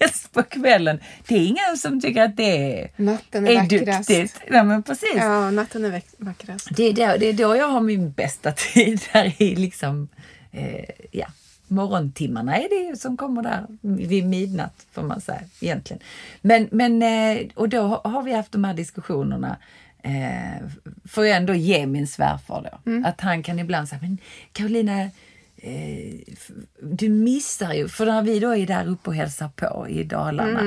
[0.00, 1.00] helst på kvällen.
[1.28, 4.08] Det är ingen som tycker att det är, Natten är, är vackrast.
[4.08, 4.40] duktigt.
[4.50, 5.14] Ja, men precis.
[5.16, 6.68] Ja, natten är vack- vackrast.
[6.76, 9.00] Det, är då, det är då jag har min bästa tid.
[9.12, 10.08] Där i liksom...
[10.52, 11.26] Eh, ja,
[11.68, 16.02] morgontimmarna är det ju som kommer där vid midnatt, får man säga egentligen.
[16.40, 19.56] Men, men, eh, och då har vi haft de här diskussionerna
[20.02, 20.66] eh,
[21.08, 22.92] får jag ändå ge min svärfar då.
[23.08, 24.18] Att han kan ibland säga, men
[24.52, 25.10] Carolina,
[25.56, 26.34] eh,
[26.80, 30.60] du missar ju, för när vi då är där uppe och hälsar på i Dalarna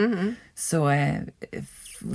[0.55, 1.15] så eh,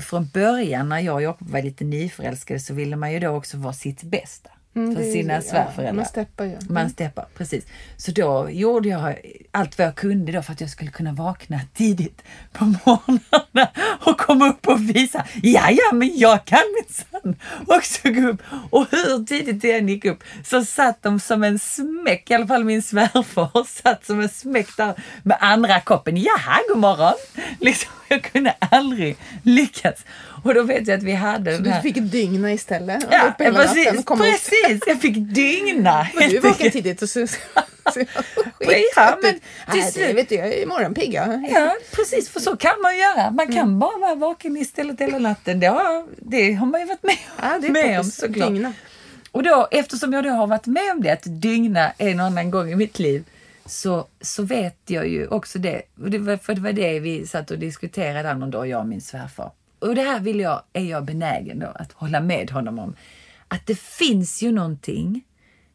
[0.01, 3.57] från början när jag och Jakob var lite nyförälskade så ville man ju då också
[3.57, 5.93] vara sitt bästa Mm, är- sina ja, svärföräldrar.
[5.93, 6.57] man steppar ju.
[6.69, 7.65] Man steppar, precis.
[7.97, 9.15] Så då gjorde jag
[9.51, 12.23] allt vad jag kunde då för att jag skulle kunna vakna tidigt
[12.53, 13.71] på morgnarna
[14.05, 18.43] och komma upp och visa, ja ja men jag kan minsann också gå upp.
[18.71, 22.47] Och hur tidigt det än gick upp så satt de som en smäck, i alla
[22.47, 26.17] fall min svärfar satt som en smäck där med andra koppen.
[26.17, 27.15] Jaha, god morgon!
[27.61, 30.05] Liksom, jag kunde aldrig lyckas.
[30.45, 33.05] Och då vet jag att vi hade den Du fick dygna istället.
[33.11, 34.07] Ja, precis, upp.
[34.67, 34.83] Precis.
[34.87, 36.09] Jag fick dygna.
[36.15, 37.27] Men du vaknade tidigt och så...
[37.27, 37.39] så
[38.97, 39.41] Ja, men
[39.73, 41.45] till slut- vet du, jag är morgonpigga.
[41.51, 42.29] Ja, precis.
[42.29, 43.31] För så kan man göra.
[43.31, 45.61] Man kan bara vara vaken istället hela natten.
[45.61, 48.49] Det har, det har man ju varit med, Ja, det är med om såklart.
[48.49, 48.73] Dygna.
[49.31, 52.51] Och då, eftersom jag då har varit med om det, att dygna en och annan
[52.51, 53.25] gång i mitt liv,
[53.67, 55.83] så, så vet jag ju också det.
[55.95, 59.01] Det var, för det var det vi satt och diskuterade någon dag, jag och min
[59.01, 59.51] svärfar.
[59.79, 62.97] Och det här vill jag, är jag benägen då att hålla med honom om.
[63.55, 65.25] Att det finns ju någonting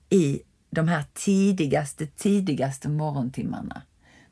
[0.09, 3.81] i de här tidigaste, tidigaste morgontimmarna.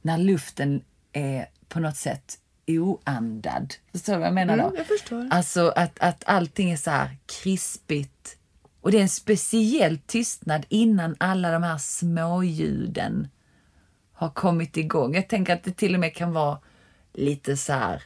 [0.02, 0.84] När luften
[1.14, 3.74] är på något sätt oandad.
[3.92, 4.64] Förstår du vad jag menar då?
[4.64, 5.28] Mm, jag förstår.
[5.32, 8.38] Alltså att, att allting är så här krispigt.
[8.82, 13.28] Och det är en speciell tystnad innan alla de här småljuden
[14.14, 15.16] har kommit igång.
[15.16, 16.60] Jag tänker att det till och med kan vara
[17.14, 18.04] lite så här,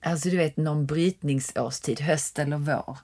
[0.00, 2.98] alltså du vet någon brytningsårstid, höst eller vår.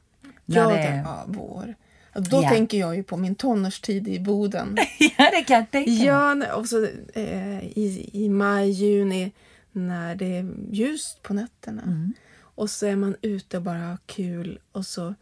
[0.48, 1.74] När Ja, det är- ja, vår.
[2.14, 2.48] Då Ja.
[2.48, 4.76] tänker jag ju på min tonårstid i Boden.
[4.98, 6.04] ja, det kan jag tänka mig.
[6.04, 6.84] Ja, och så,
[7.14, 9.32] eh, i, i maj, juni
[9.72, 11.82] när det är ljust på nätterna.
[11.82, 12.12] Mm.
[12.38, 15.14] Och så är man ute och bara har kul och så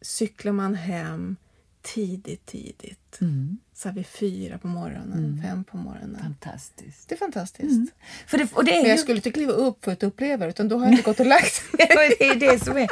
[0.00, 1.36] cyklar man hem
[1.82, 3.18] tidigt, tidigt.
[3.20, 3.58] Mm.
[3.78, 6.18] Så här vid fyra på morgonen, fem på morgonen.
[6.22, 7.08] Fantastiskt.
[7.08, 7.92] Det är fantastiskt.
[8.26, 8.90] För det, och det är Men ju...
[8.90, 11.20] jag skulle inte kliva upp för att uppleva det, utan då har jag inte gått
[11.20, 11.88] och lagt mig.
[12.18, 12.88] Det är det som är.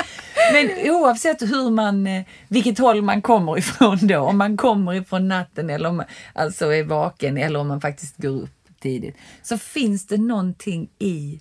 [0.52, 5.28] Men oavsett hur man, eh, vilket håll man kommer ifrån då, om man kommer ifrån
[5.28, 9.58] natten eller om man alltså är vaken eller om man faktiskt går upp tidigt, så
[9.58, 11.40] finns det någonting i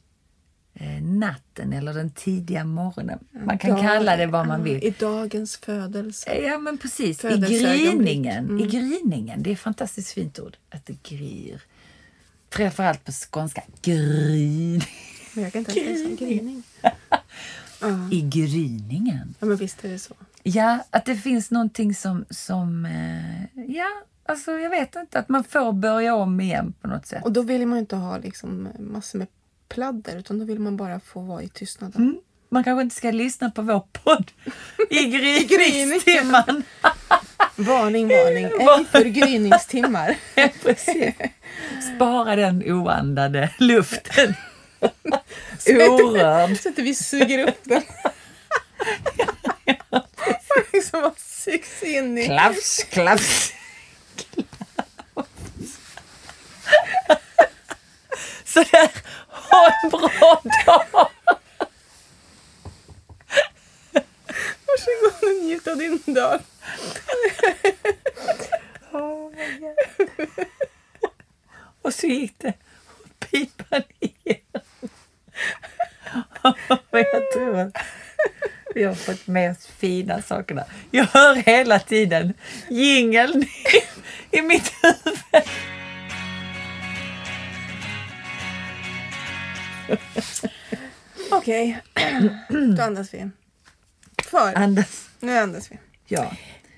[1.01, 3.19] natten eller den tidiga morgonen.
[3.31, 4.83] Man kan Dag- kalla det vad man vill.
[4.83, 6.35] I dagens födelse.
[6.35, 8.45] Ja men precis, i gryningen.
[8.49, 8.59] Mm.
[8.59, 10.57] I gryningen, det är ett fantastiskt fint ord.
[10.69, 11.61] Att det gryr.
[12.49, 14.81] Framförallt på skånska, gryn.
[15.33, 16.63] Men jag kan inte läsa gryning.
[17.81, 18.09] Ja.
[18.11, 19.35] I gryningen.
[19.39, 20.13] ja, men visst är det så.
[20.43, 23.87] Ja, att det finns någonting som, som eh, ja,
[24.25, 27.23] alltså jag vet inte, att man får börja om igen på något sätt.
[27.23, 29.27] Och då vill man ju inte ha liksom massor med
[29.69, 32.01] pladder, utan då vill man bara få vara i tystnaden.
[32.01, 32.17] Mm.
[32.49, 34.31] Man kanske inte ska lyssna på vår podd
[34.89, 35.05] i
[35.49, 36.63] gryningstimman.
[37.55, 38.45] Varning, varning.
[38.45, 40.15] Ej för gryningstimmar.
[41.95, 44.33] Spara den oandade luften.
[45.67, 46.57] Orörd.
[46.57, 47.81] Så att vi suger upp den.
[50.73, 52.25] liksom bara sugs in i...
[52.25, 53.53] Klaps, klaps.
[58.45, 58.89] Sådär,
[59.55, 61.07] ha en bra dag.
[64.67, 66.39] Varsågod och njut av din dag.
[71.81, 72.53] Och så gick det
[73.19, 74.39] pipan igen.
[76.67, 77.77] Och jag tror att
[78.75, 80.65] vi har fått med oss fina sakerna.
[80.91, 82.33] Jag hör hela tiden
[82.69, 85.43] jingeln i, i mitt huvud.
[91.31, 91.81] Okej,
[92.75, 93.29] då andas vi.
[94.23, 95.09] För, Andas.
[95.19, 95.79] nu andas vi.
[96.05, 96.31] Ja.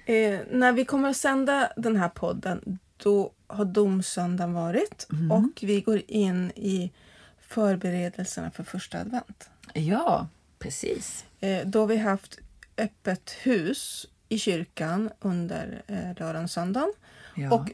[0.06, 5.82] Eh, när vi kommer att sända den här podden, då har domsöndagen varit och vi
[5.82, 6.92] går in i
[7.40, 9.50] förberedelserna för första advent.
[9.74, 10.28] ja,
[10.60, 11.26] precis.
[11.40, 12.40] Eh, då har vi haft
[12.78, 16.94] öppet hus i kyrkan under eh, lördagen och söndagen.
[17.36, 17.54] Ja.
[17.54, 17.72] Och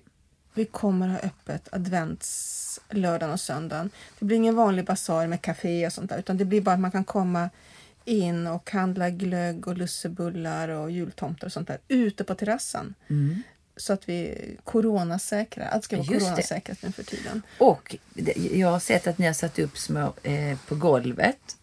[0.53, 3.89] vi kommer ha öppet advents lördagen och söndagen.
[4.19, 6.79] Det blir ingen vanlig basar med café och sånt där utan det blir bara att
[6.79, 7.49] man kan komma
[8.05, 12.93] in och handla glögg och lussebullar och jultomtar och sånt där ute på terrassen.
[13.07, 13.43] Mm.
[13.77, 15.67] Så att vi coronasäkrar.
[15.67, 16.25] Allt ska vara Just det.
[16.25, 17.41] coronasäkrat nu för tiden.
[17.57, 21.57] Och det- jag har sett att ni har satt upp små eh, på golvet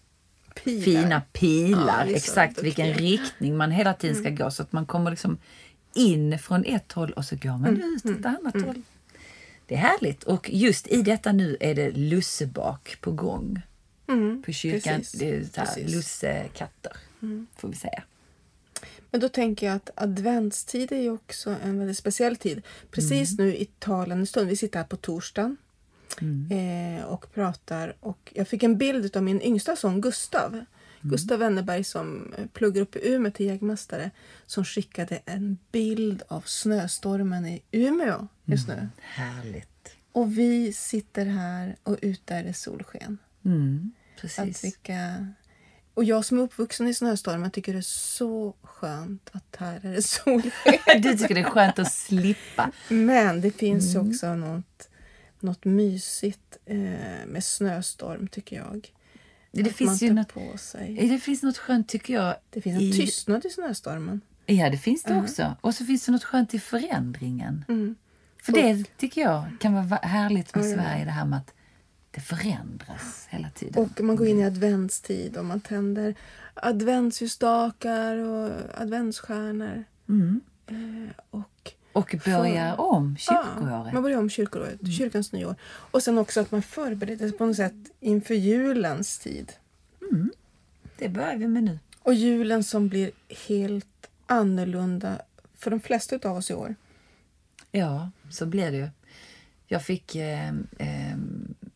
[0.65, 0.85] Pilar.
[0.85, 2.07] fina pilar.
[2.07, 5.39] Ja, exakt vilken riktning man hela tiden ska gå så att man kommer liksom
[5.95, 8.83] in från ett håll och så går man Mm, ut åt ett annat håll.
[9.67, 10.25] Det är härligt.
[10.25, 13.61] Och just i detta nu är det lussebak på gång
[14.09, 14.99] Mm, på kyrkan.
[14.99, 15.77] precis, Det är här, precis.
[15.85, 15.93] Mm.
[15.97, 16.93] lussekatter,
[17.57, 18.03] får vi säga.
[19.11, 22.63] Men då tänker jag att adventstid är ju också en väldigt speciell tid.
[22.91, 25.57] Precis nu i talande stund, vi sitter här på torsdagen
[26.51, 30.65] eh, och pratar och jag fick en bild av min yngsta son Gustav.
[31.01, 34.11] Gustav Wennerberg som eh, pluggar upp i Umeå till jägmästare
[34.47, 38.89] som skickade en bild av snöstormen i Umeå just nu.
[39.01, 39.67] Härligt.
[40.13, 43.19] Och vi sitter här och ute är det solsken.
[43.45, 44.65] Mm, Att precis.
[44.65, 45.27] vilka...
[45.95, 49.93] Och jag som är uppvuxen i snöstormen tycker det är så skönt att här är
[49.93, 50.53] det solsken.
[51.03, 52.71] Du tycker det är skönt att slippa.
[52.89, 54.09] Men det finns Mm.
[54.11, 54.89] också något,
[55.41, 56.77] något mysigt eh,
[57.27, 58.93] med snöstorm tycker jag.
[59.53, 61.09] Det Att finns ju något, på sig.
[61.09, 62.35] det finns något skönt tycker jag.
[62.51, 64.21] Det finns en i- tystnad i snöstormen.
[64.47, 65.57] Ja, det finns det också.
[65.61, 67.65] Och så finns det något skönt i förändringen.
[67.69, 67.95] Mm.
[68.43, 70.75] För det tycker jag kan vara va- härligt med ja.
[70.75, 71.55] Sverige, det här med att
[72.11, 73.83] det förändras hela tiden.
[73.85, 76.15] Och man går in i adventstid och man tänder
[77.01, 79.85] adventsljusstakar och adventsstjärnor.
[80.09, 80.41] Mm.
[80.67, 83.87] Eh, och Och börjar om kyrkoåret.
[83.87, 85.55] Ja, man börjar om kyrkoåret, kyrkans nyår.
[85.63, 89.53] Och sen också att man förbereder sig på något sätt inför julens tid.
[90.99, 91.79] Det börjar vi med nu.
[92.03, 93.11] Och julen som blir
[93.49, 95.21] helt annorlunda
[95.55, 96.75] för de flesta av oss i år.
[97.73, 98.89] Ja, så blir det ju.
[99.67, 100.49] Jag fick eh,
[100.79, 101.17] eh,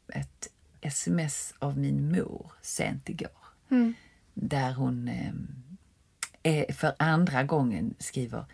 [0.09, 0.49] ett
[0.81, 3.31] sms av min mor sent igår.
[3.71, 3.95] Mm.
[4.35, 5.11] Där hon
[6.43, 8.45] eh, för andra gången skriver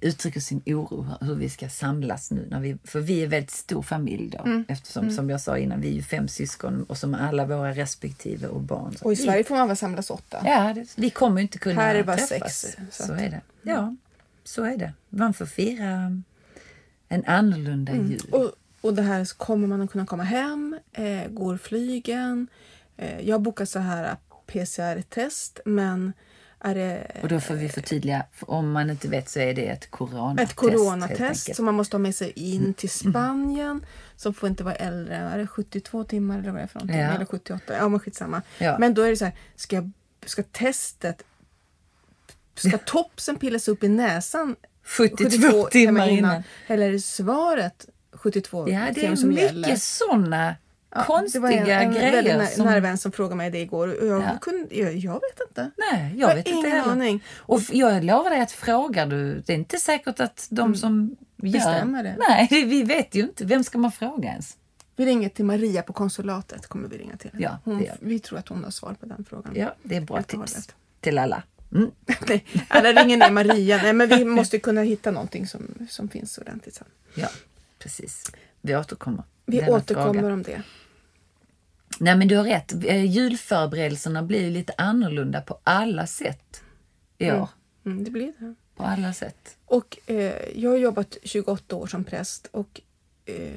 [0.00, 2.46] uttrycker sin oro hur vi ska samlas nu.
[2.50, 4.38] När vi, för vi är väldigt stor familj då.
[4.44, 4.64] Mm.
[4.68, 8.48] Eftersom som jag sa innan, vi är ju fem syskon och som alla våra respektive
[8.48, 8.94] och barn.
[9.02, 10.42] Och i Sverige får man väl samlas åtta.
[10.44, 12.58] Ja, det, vi kommer inte kunna Här är det bara träffas.
[12.60, 13.40] sex, så Så, är det.
[13.62, 13.96] Ja,
[14.44, 14.92] så är det.
[15.08, 16.22] Man får fira
[17.08, 18.22] en annorlunda jul.
[18.28, 18.40] Mm.
[18.42, 22.46] Och, och det här kommer man att kunna komma hem, eh, går flygen.
[22.96, 24.16] Eh, jag bokar så här
[24.46, 26.12] PCR-test men
[26.74, 29.90] det Och då får vi förtydliga, för om man inte vet så är det ett
[29.90, 30.50] coronatest.
[30.50, 33.86] ett coronatest som man måste ha med sig in till Spanien
[34.16, 37.00] som får inte vara äldre är det 72 timmar eller vad det är för någonting.
[37.00, 37.10] Ja.
[37.10, 38.42] Eller 78, ja men skitsamma.
[38.58, 38.78] Ja.
[38.78, 39.90] Men då är det så här, ska,
[40.26, 41.22] ska testet
[42.54, 46.42] Ska topsen pillas upp i näsan 72, timmar innan.
[46.66, 49.68] Eller är det svaret 72 Ja, det timmar är som mycket gäller?
[50.96, 52.12] Ja, konstiga det var en, en grejer.
[52.12, 53.88] väldigt som, nära vän som frågade mig det igår.
[54.00, 54.38] Och jag, Ja.
[54.40, 55.70] kunde, jag, jag vet inte.
[55.76, 56.92] Nej, Jag jag vet inte ingen heller.
[56.92, 57.24] aning.
[57.36, 61.52] Och jag lovar dig att frågar du, det är inte säkert att de som gör...
[61.52, 62.16] Bestämmer det.
[62.28, 63.44] Nej, vi vet ju inte.
[63.44, 64.56] Vem ska man fråga ens?
[64.96, 66.66] Vi ringer till Maria på konsulatet.
[66.66, 67.30] kommer vi ringa till.
[67.38, 69.52] Ja, hon, vi tror att hon har svar på den frågan.
[69.56, 70.74] Ja, det är bra tips hållet.
[71.00, 71.42] till alla.
[71.74, 71.90] Mm.
[72.28, 73.76] Nej, alla ringer ner Maria.
[73.82, 76.86] Nej, men vi måste kunna hitta någonting som, som finns ordentligt sen.
[77.14, 77.28] Ja,
[77.78, 78.30] precis.
[78.60, 79.24] Vi återkommer.
[79.46, 80.32] Vi återkommer fråga.
[80.34, 80.62] om det.
[81.98, 82.84] Nej, men du har rätt.
[82.84, 86.62] Eh, Julförberedelserna blir lite annorlunda på alla sätt
[87.18, 87.48] i år.
[87.86, 88.54] Mm, det blir det.
[88.76, 89.56] På alla sätt.
[89.64, 92.80] Och eh, jag har jobbat 28 år som präst och
[93.24, 93.52] eh,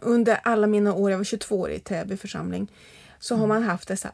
[0.00, 2.72] under alla mina år, jag var 22 år i Täby församling,
[3.18, 4.12] så har man haft dessa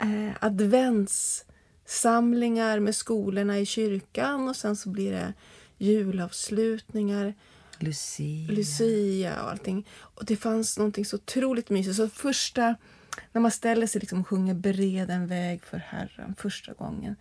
[0.00, 5.32] eh, adventssamlingar med skolorna i kyrkan och sen så blir det
[5.78, 7.34] julavslutningar,
[7.78, 8.52] Lucia.
[8.52, 9.86] Lucia och allting.
[9.98, 11.96] Och det fanns någonting så otroligt mysigt.
[11.96, 12.74] Så första,
[13.32, 17.16] när man ställer sig liksom och sjunger Bered en väg för Herren första gången.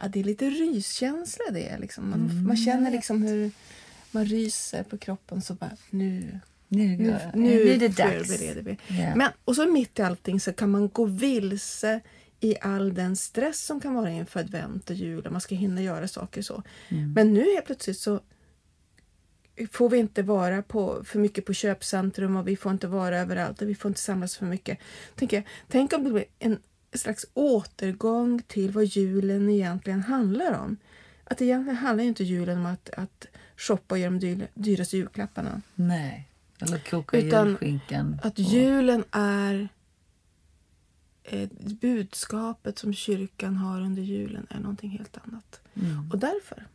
[0.00, 1.78] Ja, det är lite ryskänsla det.
[1.78, 2.10] Liksom.
[2.10, 3.50] Man, man känner liksom hur
[4.10, 5.42] man ryser på kroppen.
[5.42, 8.40] Så bara, nu, Nu, nu, nu, är det dags.
[8.40, 8.78] vi.
[8.86, 9.16] Ja.
[9.16, 12.00] Men, och så mitt i allting så kan man gå vilse
[12.40, 15.82] i all den stress som kan vara inför advent och jul och man ska hinna
[15.82, 16.62] göra saker så.
[16.88, 17.12] Mm.
[17.12, 18.20] Men nu helt plötsligt så
[19.70, 23.62] får vi inte vara på, för mycket på köpcentrum och vi får inte vara överallt
[23.62, 24.78] och vi får inte samlas för mycket.
[25.14, 26.58] Tänk, jag, tänk om det blir en
[26.92, 30.76] slags återgång till vad julen egentligen handlar om.
[31.24, 33.26] Att egentligen handlar ju inte julen om att, att
[33.56, 35.62] shoppa och göra de dyr, dyraste julklapparna.
[35.74, 36.28] Nej.
[36.60, 38.20] Eller koka Utan julskinkan.
[38.22, 39.68] Att julen är
[41.24, 41.48] eh,
[41.80, 45.60] budskapet som kyrkan har under julen är någonting helt annat.
[45.74, 46.10] Mm.
[46.10, 46.66] Och därför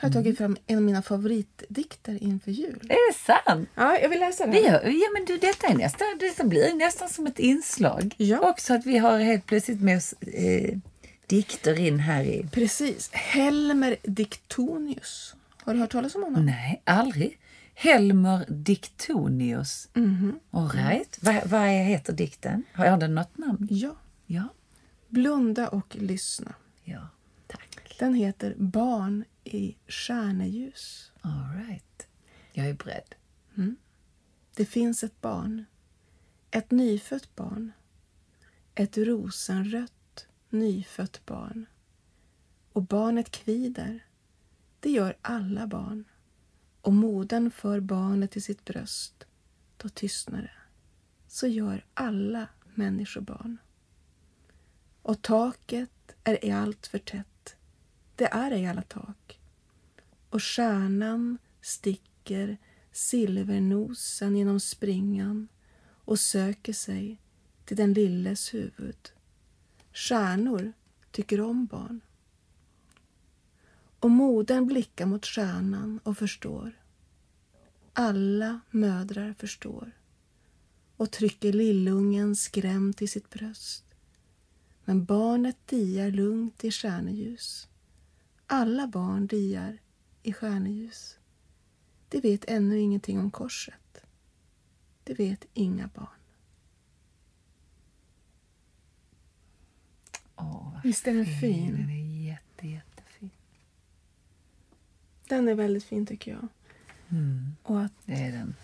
[0.00, 2.80] har jag tagit fram en av mina favoritdikter inför jul.
[2.90, 3.68] Är det sant?
[3.74, 4.54] Ja, jag vill läsa den.
[4.54, 8.14] Har, ja, men du, detta, är nästa, detta blir nästan som ett inslag.
[8.18, 8.50] Ja.
[8.50, 10.78] Också att vi har helt plötsligt med oss eh,
[11.26, 12.46] dikter in här i...
[12.52, 13.10] Precis.
[13.12, 15.34] Helmer Diktonius.
[15.64, 16.46] Har du hört talas om honom?
[16.46, 17.38] Nej, aldrig.
[17.74, 19.88] Helmer Diktonius.
[19.94, 20.40] Mhm.
[20.50, 21.18] All right.
[21.22, 22.62] Vad, är- heter dikten?
[22.72, 23.68] Har den något namn?
[23.70, 23.96] Ja.
[24.26, 24.48] Ja.
[25.08, 26.54] Blunda och lyssna.
[26.84, 27.08] Ja,
[27.46, 27.96] tack.
[27.98, 29.24] Den heter Barn
[29.54, 31.12] i stjärneljus.
[31.20, 32.08] All right.
[32.52, 33.14] Jag är beredd.
[34.54, 35.64] Det finns ett barn.
[36.50, 37.72] Ett nyfött barn.
[38.74, 39.92] Ett rosenrött
[40.50, 41.66] nyfött barn.
[42.72, 44.04] och barnet kvider.
[44.80, 46.04] Det gör alla barn.
[46.80, 49.26] Och modern för barnet till sitt bröst.
[49.76, 50.50] Då tystnar det.
[51.26, 53.58] Så gör alla människobarn.
[55.02, 55.90] Och taket
[56.24, 57.56] är allt för tätt.
[58.16, 59.37] Det är ej alla tak.
[60.30, 62.58] Och stjärnan sticker
[62.92, 65.48] silvernosen genom springan
[66.04, 67.20] och söker sig
[67.64, 69.12] till den lilles huvud.
[69.92, 70.72] Stjärnor
[71.10, 72.00] tycker om barn.
[74.00, 76.82] Och modern blickar mot stjärnan och förstår.
[77.92, 79.92] Alla mödrar förstår
[80.96, 83.84] och trycker lillungen skrämd till sitt bröst.
[84.84, 87.68] Men barnet diar lugnt i stjärneljus.
[88.46, 89.78] Alla barn diar
[90.22, 91.18] i stjärneljus.
[92.08, 94.00] De vet ännu ingenting om korset.
[95.04, 96.06] Det vet inga barn.
[100.36, 101.40] Åh, vad Visst är den fin.
[101.40, 101.76] fin?
[101.76, 103.30] Den är jätte, jättefin.
[105.28, 106.48] Den är väldigt fin tycker jag.
[107.08, 108.54] Mm, Och att det är den.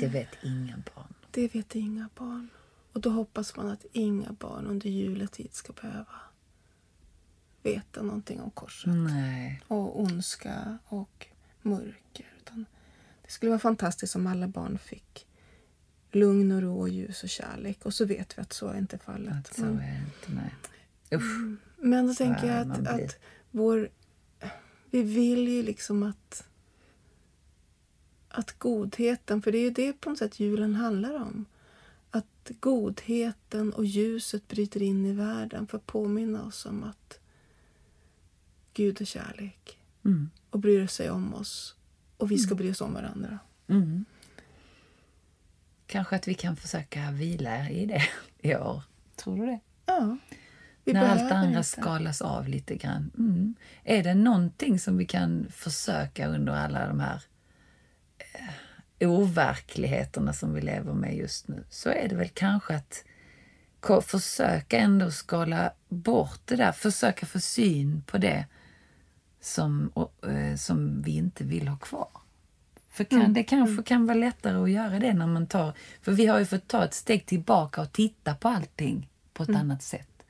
[0.00, 1.14] Det vet inga barn.
[1.30, 2.48] det vet inga barn.
[2.92, 6.06] Och då hoppas man att inga barn under juletid ska behöva
[7.70, 8.92] veta någonting om korset.
[8.94, 9.62] Nej.
[9.68, 11.26] och ondska och
[11.62, 12.26] mörker.
[12.38, 12.66] Utan
[13.22, 15.26] det skulle vara fantastiskt om alla barn fick
[16.12, 17.86] lugn och ro och ljus och kärlek.
[17.86, 19.34] Och så vet vi att så är inte fallet.
[19.34, 20.32] Att så Men, är inte.
[20.32, 20.54] Nej.
[21.12, 21.58] Usch.
[21.76, 23.16] men då tänker Nej, jag att, att
[23.50, 23.88] vår...
[24.90, 26.48] Vi vill ju liksom att
[28.28, 31.44] att godheten, för det är ju det på något sätt julen handlar om.
[32.10, 37.18] Att godheten och ljuset bryter in i världen för att påminna oss om att
[38.78, 40.30] Gud är kärlek Mm.
[40.50, 41.74] och bryr sig om oss
[42.16, 43.38] och vi ska bry oss om varandra.
[43.68, 44.04] Mm.
[45.86, 48.02] Kanske att vi kan försöka vila i det
[48.48, 48.82] i år.
[49.16, 49.60] Tror du det?
[49.86, 50.16] Ja.
[50.84, 51.62] Vi När allt andra inte.
[51.62, 53.10] skalas av lite grann.
[53.18, 53.54] Mm.
[53.84, 57.22] Är det någonting som vi kan försöka under alla de här
[58.98, 63.04] eh, overkligheterna som vi lever med just nu så är det väl kanske att
[64.06, 68.46] försöka ändå skala bort det där, försöka få syn på det
[69.40, 72.08] som, eh, som vi inte vill ha kvar.
[72.90, 75.72] För kan, det kanske kan vara lättare att göra det när man tar...
[76.02, 79.56] För vi har ju fått ta ett steg tillbaka och titta på allting på ett
[79.56, 80.22] annat sätt.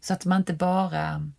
[0.00, 1.30] Så att man inte bara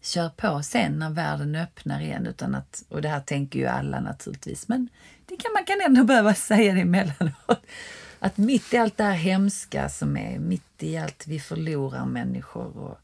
[0.00, 2.26] kör på sen när världen öppnar igen.
[2.26, 4.88] Utan att, och det här tänker ju alla naturligtvis, men
[5.26, 7.66] det kan, man kan ändå behöva säga det emellanåt.
[8.18, 12.76] Att mitt i allt det här hemska som är, mitt i allt vi förlorar människor
[12.76, 12.98] och,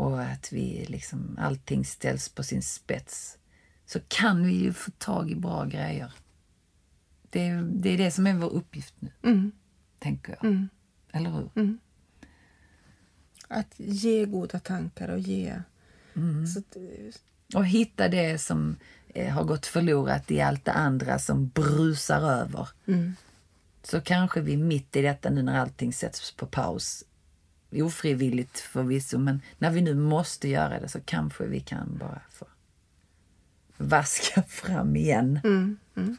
[0.00, 3.38] och att vi liksom, allting ställs på sin spets,
[3.86, 6.12] så kan vi ju få tag i bra grejer.
[7.30, 9.52] Det, är- det är det som är vår uppgift nu, Mm.
[9.98, 10.44] tänker jag.
[10.50, 10.68] Mm.
[11.12, 11.78] Eller hur?
[13.48, 15.62] Att ge goda tankar och ge...
[16.16, 16.44] Mm.
[16.44, 16.76] Att,
[17.54, 18.76] Och hitta det som
[19.14, 22.68] eh, har gått förlorat i allt det andra som brusar över.
[22.86, 23.14] mm.
[23.82, 27.04] Så kanske vi mitt i detta nu när allting sätts på paus,
[27.72, 32.46] ofrivilligt förvisso, men när vi nu måste göra det så kanske vi kan bara få
[33.76, 35.78] vaska fram igen Mm.
[35.96, 36.16] Mm.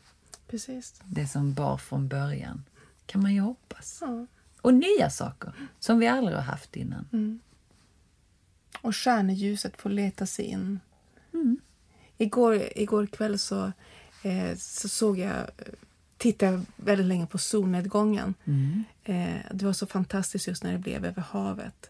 [0.47, 1.01] Precis.
[1.05, 2.63] det som bar från början.
[3.05, 3.97] Kan man ju hoppas.
[4.01, 4.25] Ja.
[4.61, 7.39] Och nya saker som vi aldrig har haft innan.
[8.81, 10.79] Och stjärneljuset får leta sig in.
[12.17, 13.71] Igår, igår kväll så,
[14.23, 15.45] eh, så såg jag, eh,
[16.21, 18.33] tittade väldigt länge på solnedgången.
[19.03, 21.89] Eh, det var så fantastiskt just när det blev över havet.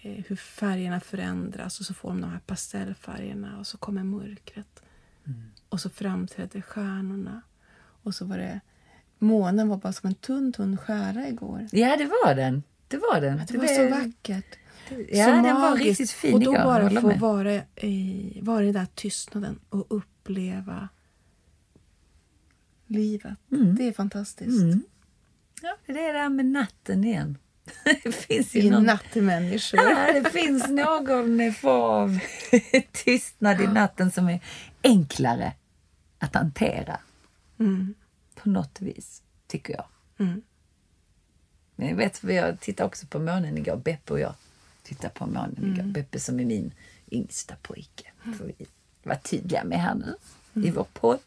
[0.00, 4.82] Eh, hur färgerna förändras och så får de de här pastellfärgerna och så kommer mörkret.
[5.68, 7.42] Och så framträdde stjärnorna.
[8.02, 8.60] Och så var det,
[9.18, 11.68] månen var bara som en tunn, tunn skära igår.
[11.72, 12.62] Ja, det var den.
[12.88, 13.40] Det var den.
[13.48, 14.58] Det var så vackert.
[15.08, 16.00] Ja, så den var magiskt.
[16.00, 19.86] riktigt fin Och då igår, bara få vara i, vara i den där tystnaden och
[19.88, 20.88] uppleva
[22.90, 23.34] livet.
[23.76, 24.62] Det är fantastiskt.
[24.62, 24.82] Mm.
[25.62, 27.38] Ja, det är det där med natten igen.
[28.04, 28.84] Det finns ju Vi någon...
[28.84, 29.80] nattemänniskor.
[29.80, 32.18] Ja, det finns någon form av
[32.92, 34.40] tystnad i natten som är
[34.82, 35.52] enklare
[36.18, 36.98] att hantera
[37.58, 37.94] Mm.
[38.34, 39.84] på något vis, tycker jag.
[40.18, 40.42] Mm.
[41.76, 43.76] Men jag vet, för jag tittade också på månen igår.
[43.76, 44.34] Beppe och jag
[44.82, 45.72] tittade på månen Mm.
[45.74, 45.82] igår.
[45.84, 46.72] Beppe som är min
[47.10, 48.10] yngsta pojke.
[48.38, 48.66] Får vi
[49.02, 50.14] vara tydliga med här nu
[50.66, 51.20] i vår podd.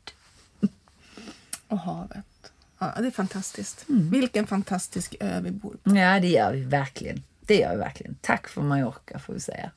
[1.74, 2.52] Och havet.
[2.80, 3.86] Ja, det är fantastiskt.
[3.90, 4.10] Mm.
[4.10, 5.98] Vilken fantastisk ö vi bor på.
[5.98, 7.24] Ja, det gör vi verkligen.
[7.40, 8.16] Det gör vi verkligen.
[8.22, 9.72] Tack för Mallorca, får vi säga.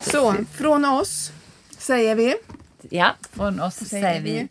[0.00, 1.32] Så, från oss
[1.78, 2.34] säger vi
[2.90, 4.48] Ja, från oss säger, vi vi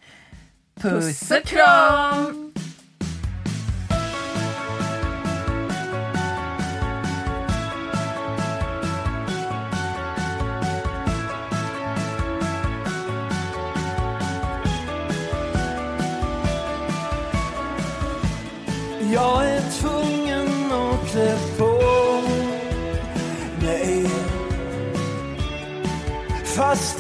[0.82, 2.54] puss och kram!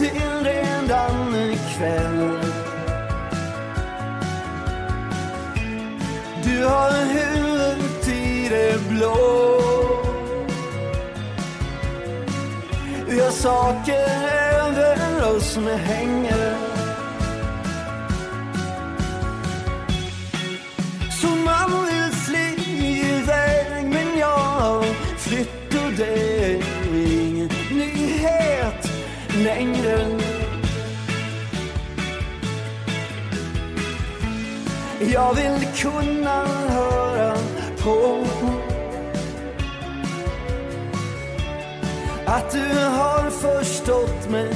[0.01, 2.39] Till redan kväll.
[6.43, 9.17] Du har huvudet i det blå.
[13.07, 14.07] Vi har saker
[14.59, 16.40] över oss som hänger.
[29.55, 30.19] Längre.
[35.13, 37.35] Jag vill kunna höra
[37.83, 38.25] på
[42.25, 44.53] att du har förstått mig.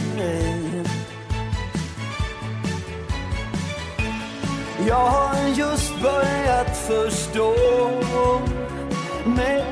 [4.88, 7.56] Jag har just börjat förstå
[9.26, 9.66] mig.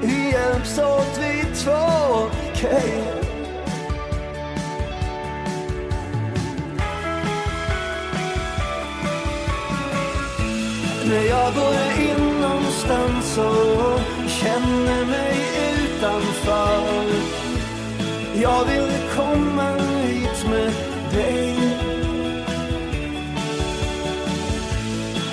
[0.00, 1.72] Vi hjälps åt vi två,
[2.52, 3.13] okej.
[11.14, 15.36] När jag går in inomstans och känner mig
[15.74, 17.06] utanför.
[18.42, 19.70] Jag vill komma
[20.06, 20.72] hit med
[21.12, 21.56] dig.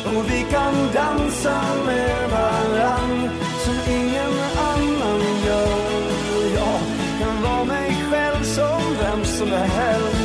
[0.05, 3.29] Och vi kan dansa med varann
[3.65, 6.55] som ingen annan gör.
[6.55, 6.79] Jag
[7.19, 10.20] kan vara mig själv som vem som helst.